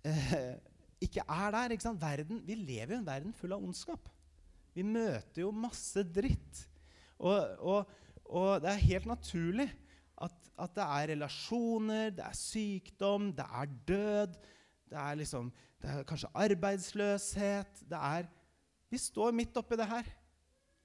eh, 0.08 0.54
ikke 1.02 1.24
er 1.26 1.54
der. 1.54 1.74
ikke? 1.74 1.94
Verden, 2.00 2.42
vi 2.46 2.56
lever 2.58 2.96
i 2.96 2.98
en 3.00 3.06
verden 3.06 3.34
full 3.36 3.54
av 3.54 3.64
ondskap. 3.64 4.08
Vi 4.72 4.84
møter 4.86 5.44
jo 5.44 5.52
masse 5.54 6.04
dritt. 6.14 6.64
Og, 7.22 7.38
og, 7.60 7.90
og 8.24 8.62
det 8.62 8.72
er 8.72 8.86
helt 8.86 9.06
naturlig 9.10 9.68
at, 10.22 10.34
at, 10.58 10.72
det 10.76 10.84
er 10.84 11.10
relasjoner, 11.12 12.14
det 12.14 12.24
er 12.24 12.38
sykdom, 12.38 13.30
det 13.36 13.46
er 13.46 13.76
død. 13.88 14.40
Det 14.92 14.98
er 15.00 15.20
liksom 15.20 15.52
det 15.82 15.90
er 15.90 16.06
kanskje 16.06 16.30
arbeidsløshet. 16.38 17.84
Det 17.90 17.98
er 17.98 18.30
Vi 18.92 18.98
står 19.00 19.32
midt 19.32 19.56
oppi 19.56 19.76
det 19.80 19.88
her. 19.88 20.08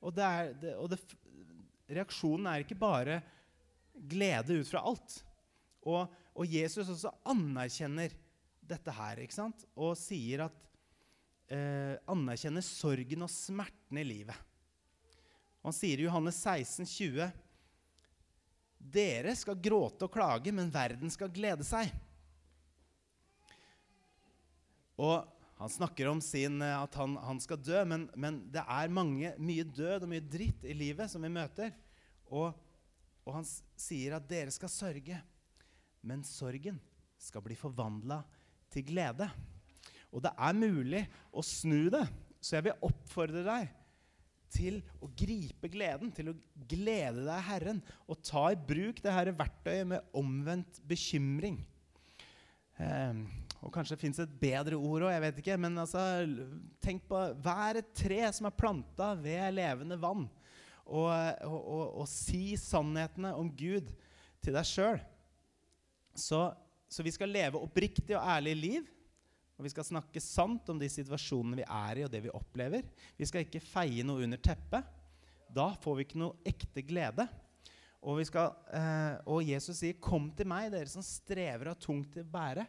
Og, 0.01 0.13
det 0.15 0.23
er, 0.23 0.53
det, 0.62 0.75
og 0.80 0.89
det, 0.89 0.99
reaksjonen 1.89 2.47
er 2.47 2.63
ikke 2.63 2.77
bare 2.80 3.19
glede 4.10 4.62
ut 4.62 4.69
fra 4.69 4.84
alt. 4.88 5.17
Og, 5.82 6.13
og, 6.36 6.45
Jesus 6.47 6.89
også 6.89 7.12
anerkjenner 7.27 8.13
dette 8.69 8.93
her 8.93 9.23
ikke 9.23 9.38
sant? 9.38 9.65
og 9.75 9.95
sier 9.99 10.45
at 10.47 10.67
eh, 11.53 11.95
Anerkjenner 12.12 12.65
sorgen 12.65 13.25
og 13.25 13.32
smerten 13.32 13.99
i 13.99 14.06
livet. 14.08 14.36
Han 15.65 15.75
sier 15.75 15.99
i 15.99 16.08
Johannes 16.08 16.39
16, 16.43 16.88
20, 16.88 17.32
Dere 18.77 19.34
skal 19.36 19.58
gråte 19.60 20.06
og 20.06 20.13
klage, 20.13 20.53
men 20.56 20.69
verden 20.71 21.12
skal 21.12 21.32
glede 21.34 21.65
seg. 21.67 21.89
Og 24.97 25.25
han 25.58 25.73
snakker 25.73 26.08
om 26.12 26.21
sin, 26.21 26.62
eh, 26.62 26.77
at 26.77 26.95
han, 26.95 27.17
han 27.17 27.41
skal 27.41 27.62
dø, 27.62 27.82
men, 27.89 28.06
men, 28.15 28.43
det 28.53 28.62
er 28.62 28.93
mange, 28.93 29.34
mye 29.41 29.65
død 29.65 30.06
og 30.06 30.12
mye 30.12 30.23
dritt 30.23 30.65
i 30.65 30.75
livet 30.77 31.10
som 31.12 31.25
vi 31.25 31.34
møter. 31.34 31.73
Og, 32.30 32.53
og 33.25 33.39
han 33.39 33.47
sier 33.77 34.17
at 34.17 34.27
dere 34.30 34.53
skal 34.53 34.71
sørge, 34.71 35.17
men 36.06 36.23
sorgen 36.25 36.77
skal 37.17 37.41
bli 37.43 37.58
forvandla 37.58 38.21
til 38.77 38.85
glede. 38.87 39.27
Og 40.13 40.23
det 40.23 40.31
er 40.37 40.61
mulig 40.61 41.03
å 41.33 41.43
snu 41.45 41.89
det, 41.93 42.05
så 42.39 42.57
jeg 42.57 42.69
vil 42.69 42.87
oppfordre 42.87 43.43
deg 43.45 43.73
til 44.53 44.79
å 45.03 45.09
gripe 45.17 45.69
gleden, 45.71 46.11
til 46.15 46.31
å 46.31 46.37
glede 46.69 47.25
deg 47.25 47.47
Herren, 47.49 47.81
og 48.07 48.21
ta 48.23 48.47
i 48.53 48.59
bruk 48.69 49.01
det 49.03 49.13
her 49.13 49.33
verktøyet 49.35 49.89
med 49.89 50.15
omvendt 50.15 50.79
bekymring. 50.87 51.59
Eh, 52.79 53.19
og 53.65 53.73
kanskje 53.73 53.95
det 53.95 54.03
fins 54.03 54.21
et 54.21 54.35
bedre 54.39 54.77
ord 54.77 55.07
òg, 55.07 55.11
jeg 55.15 55.23
vet 55.25 55.41
ikke. 55.41 55.59
Men 55.59 55.81
altså, 55.81 56.01
tenk 56.83 57.07
på 57.09 57.21
hver 57.43 57.81
et 57.81 57.89
tre 57.97 58.21
som 58.35 58.49
er 58.49 58.57
planta 58.57 59.11
ved 59.19 59.57
levende 59.57 59.97
vann. 59.99 60.27
Og, 60.87 61.09
og, 61.09 61.57
og, 61.57 61.85
og 62.03 62.07
si 62.07 62.55
sannhetene 62.59 63.33
om 63.35 63.49
Gud 63.51 63.89
til 64.43 64.55
deg 64.55 64.69
sjøl. 64.69 65.01
Så, 66.17 66.45
så, 66.88 67.04
vi 67.04 67.12
skal 67.12 67.32
leve 67.34 67.60
oppriktig 67.60 68.15
og 68.15 68.23
ærlig 68.23 68.56
liv. 68.56 68.93
Og 69.58 69.65
vi 69.65 69.71
skal 69.73 69.88
snakke 69.88 70.21
sant 70.21 70.69
om 70.69 70.78
de 70.78 70.88
situasjonene 70.91 71.58
vi 71.58 71.65
er 71.65 72.00
i, 72.00 72.06
og 72.06 72.12
det 72.13 72.21
vi 72.28 72.34
opplever. 72.34 72.86
Vi 73.17 73.26
skal 73.26 73.43
ikke 73.45 73.63
feie 73.63 74.06
noe 74.06 74.23
under 74.28 74.39
teppet. 74.41 74.86
Da 75.50 75.71
får 75.82 75.97
vi 75.97 76.06
ikke 76.06 76.21
noe 76.21 76.38
ekte 76.47 76.84
glede. 76.86 77.26
Og, 78.06 78.21
skal, 78.28 78.54
eh, 78.78 79.15
og 79.26 79.41
Jesus 79.43 79.80
sier, 79.82 79.97
'Kom 80.00 80.30
til 80.32 80.47
meg, 80.47 80.71
dere 80.71 80.88
som 80.88 81.02
strever 81.02 81.67
og 81.67 81.76
har 81.76 81.82
tungt 81.82 82.13
til 82.13 82.23
å 82.23 82.32
bære.' 82.32 82.67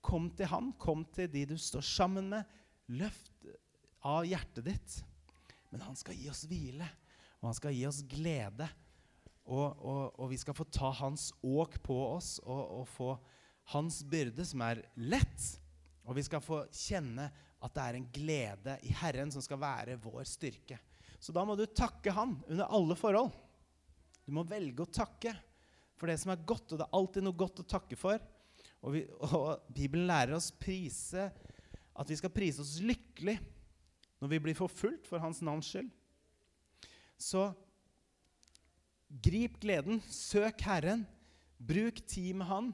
Kom 0.00 0.30
til 0.30 0.46
han, 0.46 0.72
kom 0.80 1.04
til 1.04 1.28
de 1.28 1.44
du 1.44 1.58
står 1.58 1.82
sammen 1.84 2.30
med. 2.30 2.44
Løft 2.88 3.44
av 4.02 4.24
hjertet 4.24 4.64
ditt. 4.64 5.04
Men 5.70 5.82
han 5.84 5.96
skal 5.96 6.16
gi 6.16 6.30
oss 6.30 6.46
hvile, 6.48 6.88
og 7.40 7.50
han 7.50 7.54
skal 7.54 7.74
gi 7.76 7.84
oss 7.86 8.00
glede. 8.08 8.68
Og, 9.44 9.76
og, 9.76 10.20
og 10.20 10.30
vi 10.30 10.38
skal 10.40 10.54
få 10.54 10.64
ta 10.64 10.90
hans 10.90 11.32
åk 11.42 11.82
på 11.82 11.96
oss 12.16 12.38
og, 12.44 12.88
få 12.88 13.18
hans 13.72 14.00
byrde, 14.06 14.44
som 14.46 14.62
er 14.66 14.82
lett. 14.98 15.46
Og 16.06 16.16
vi 16.18 16.24
skal 16.26 16.42
få 16.42 16.64
kjenne 16.74 17.28
at 17.60 17.74
det 17.76 17.84
er 17.84 17.98
en 17.98 18.08
glede 18.14 18.76
i 18.88 18.94
Herren 19.02 19.30
som 19.32 19.44
skal 19.44 19.60
være 19.60 19.98
vår 20.00 20.24
styrke. 20.28 20.78
Så 21.20 21.34
da 21.36 21.44
må 21.44 21.54
du 21.56 21.66
takke 21.68 22.12
Han 22.16 22.38
under 22.48 22.70
alle 22.72 22.96
forhold. 22.96 23.30
Du 24.24 24.32
må 24.32 24.46
velge 24.48 24.84
å 24.84 24.90
takke 24.90 25.34
for 26.00 26.08
det 26.08 26.16
som 26.22 26.32
er 26.32 26.44
godt, 26.48 26.72
og 26.72 26.80
det 26.80 26.86
er 26.86 26.96
alltid 26.96 27.26
noe 27.26 27.36
godt 27.36 27.60
å 27.60 27.68
takke 27.68 27.96
for. 27.98 28.20
Og, 28.80 28.94
vi, 28.94 29.02
og, 29.28 29.66
Bibelen 29.76 30.08
lærer 30.08 30.32
oss 30.38 30.48
prise, 30.56 31.28
at 31.92 32.08
vi 32.08 32.16
skal 32.16 32.32
prise 32.32 32.62
oss 32.64 32.78
lykkelig 32.80 33.36
når 34.20 34.32
vi 34.32 34.38
blir 34.46 34.56
forfulgt 34.56 35.08
for 35.08 35.20
Hans 35.20 35.42
navns 35.44 35.68
skyld. 35.68 35.90
Så 37.20 37.50
grip 39.10 39.58
gleden, 39.60 40.00
søk 40.08 40.64
Herren, 40.64 41.04
bruk 41.60 42.00
tid 42.08 42.38
med 42.40 42.48
Han. 42.48 42.70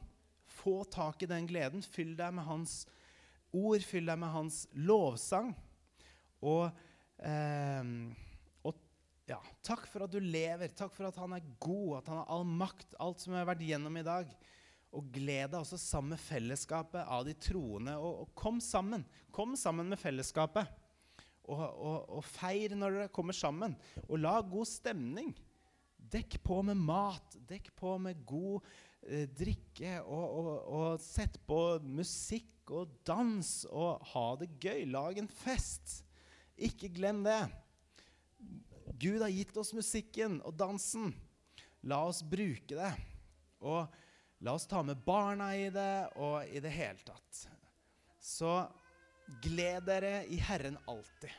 Få 0.66 0.82
tak 0.90 1.22
i 1.22 1.30
den 1.30 1.46
gleden. 1.46 1.82
Fyll 1.82 2.16
deg 2.18 2.32
med 2.34 2.46
Hans 2.48 2.80
ord, 3.54 3.84
fyll 3.86 4.08
deg 4.10 4.18
med 4.18 4.32
Hans 4.34 4.64
lovsang. 4.74 5.52
Og, 6.42 6.64
eh, 7.22 7.92
og 8.66 8.80
ja, 9.30 9.38
takk 9.62 9.86
for 9.86 10.08
at 10.08 10.12
du 10.16 10.18
lever. 10.18 10.74
Takk 10.74 10.90
for 10.96 11.06
at 11.06 11.20
Han 11.22 11.36
er 11.38 11.46
god, 11.62 12.00
at 12.00 12.10
Han 12.10 12.18
har 12.24 12.32
all 12.34 12.42
makt. 12.50 12.98
Alt 12.98 13.22
som 13.22 13.34
vi 13.34 13.38
har 13.38 13.46
vært 13.46 13.62
gjennom 13.62 14.00
i 14.00 14.06
dag. 14.06 14.34
Og 14.90 15.12
gled 15.14 15.52
deg 15.52 15.60
også 15.60 15.78
sammen 15.78 16.16
med 16.16 16.24
fellesskapet 16.24 17.06
av 17.06 17.22
de 17.28 17.36
troende. 17.38 17.94
Og, 18.00 18.24
og 18.24 18.34
kom 18.34 18.58
sammen. 18.58 19.06
Kom 19.30 19.54
sammen 19.60 19.86
med 19.92 20.02
fellesskapet. 20.02 20.66
Og, 21.46 21.62
og, 21.62 21.98
og, 22.10 22.24
feir 22.26 22.74
når 22.74 22.98
dere 22.98 23.14
kommer 23.14 23.36
sammen. 23.36 23.78
Og 24.08 24.18
la 24.18 24.40
god 24.42 24.66
stemning. 24.66 25.30
Dekk 25.94 26.40
på 26.42 26.58
med 26.66 26.82
mat. 26.82 27.38
Dekk 27.46 27.70
på 27.78 27.94
med 28.02 28.26
god 28.26 28.66
eh, 29.08 29.26
drikke. 29.28 29.98
Og, 30.04 30.96
sett 31.02 31.38
på 31.48 31.60
musikk 31.82 32.70
og 32.70 32.94
dans. 33.08 33.52
Og 33.70 34.08
ha 34.12 34.26
det 34.40 34.50
gøy. 34.62 34.84
Lag 34.92 35.18
en 35.20 35.30
fest. 35.30 36.00
Ikke 36.56 36.92
glem 36.92 37.24
det. 37.26 37.40
Gud 38.96 39.20
har 39.20 39.32
gitt 39.32 39.56
oss 39.60 39.74
musikken 39.76 40.40
og 40.46 40.56
dansen. 40.56 41.12
La 41.86 42.00
oss 42.08 42.22
bruke 42.24 42.76
det. 42.78 42.92
Og 43.60 43.86
La 44.38 44.52
oss 44.52 44.66
ta 44.66 44.82
med 44.82 44.96
barna 44.96 45.56
i 45.56 45.70
det, 45.70 46.08
og 46.20 46.44
i 46.44 46.60
det 46.60 46.72
hele 46.74 47.00
tatt. 47.06 47.46
Så 48.20 48.66
gled 49.42 49.86
dere 49.88 50.26
i 50.28 50.36
Herren 50.40 50.76
alltid. 50.84 51.32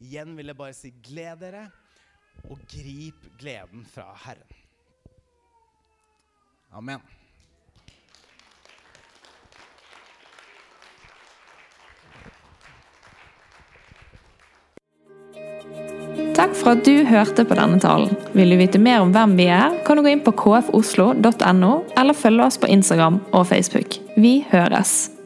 Igjen 0.00 0.34
vil 0.38 0.50
jeg 0.50 0.58
bare 0.58 0.76
si 0.76 0.90
gled 1.04 1.44
dere, 1.44 1.68
og 2.48 2.62
grip 2.72 3.28
gleden 3.38 3.84
fra 3.86 4.08
Herren. 4.24 4.59
Amen. 6.72 7.00
Takk 16.40 16.54
for 16.56 16.72
at 16.72 16.86
du 16.86 17.04
hørte 17.04 17.44
på 17.44 17.56
denne 17.58 17.76
talen. 17.82 18.14
Vil 18.32 18.54
du 18.54 18.56
vite 18.56 18.80
mer 18.80 19.02
om 19.04 19.12
hvem 19.12 19.36
vi 19.36 19.50
er, 19.52 19.76
kan 19.84 19.98
du 19.98 20.06
gå 20.06 20.14
inn 20.14 20.24
på 20.24 20.32
kfoslo.no, 20.40 21.72
eller 22.00 22.16
følge 22.16 22.46
oss 22.48 22.60
på 22.60 22.70
Instagram 22.72 23.20
og 23.34 23.48
Facebook. 23.52 24.00
Vi 24.16 24.38
høres! 24.48 25.19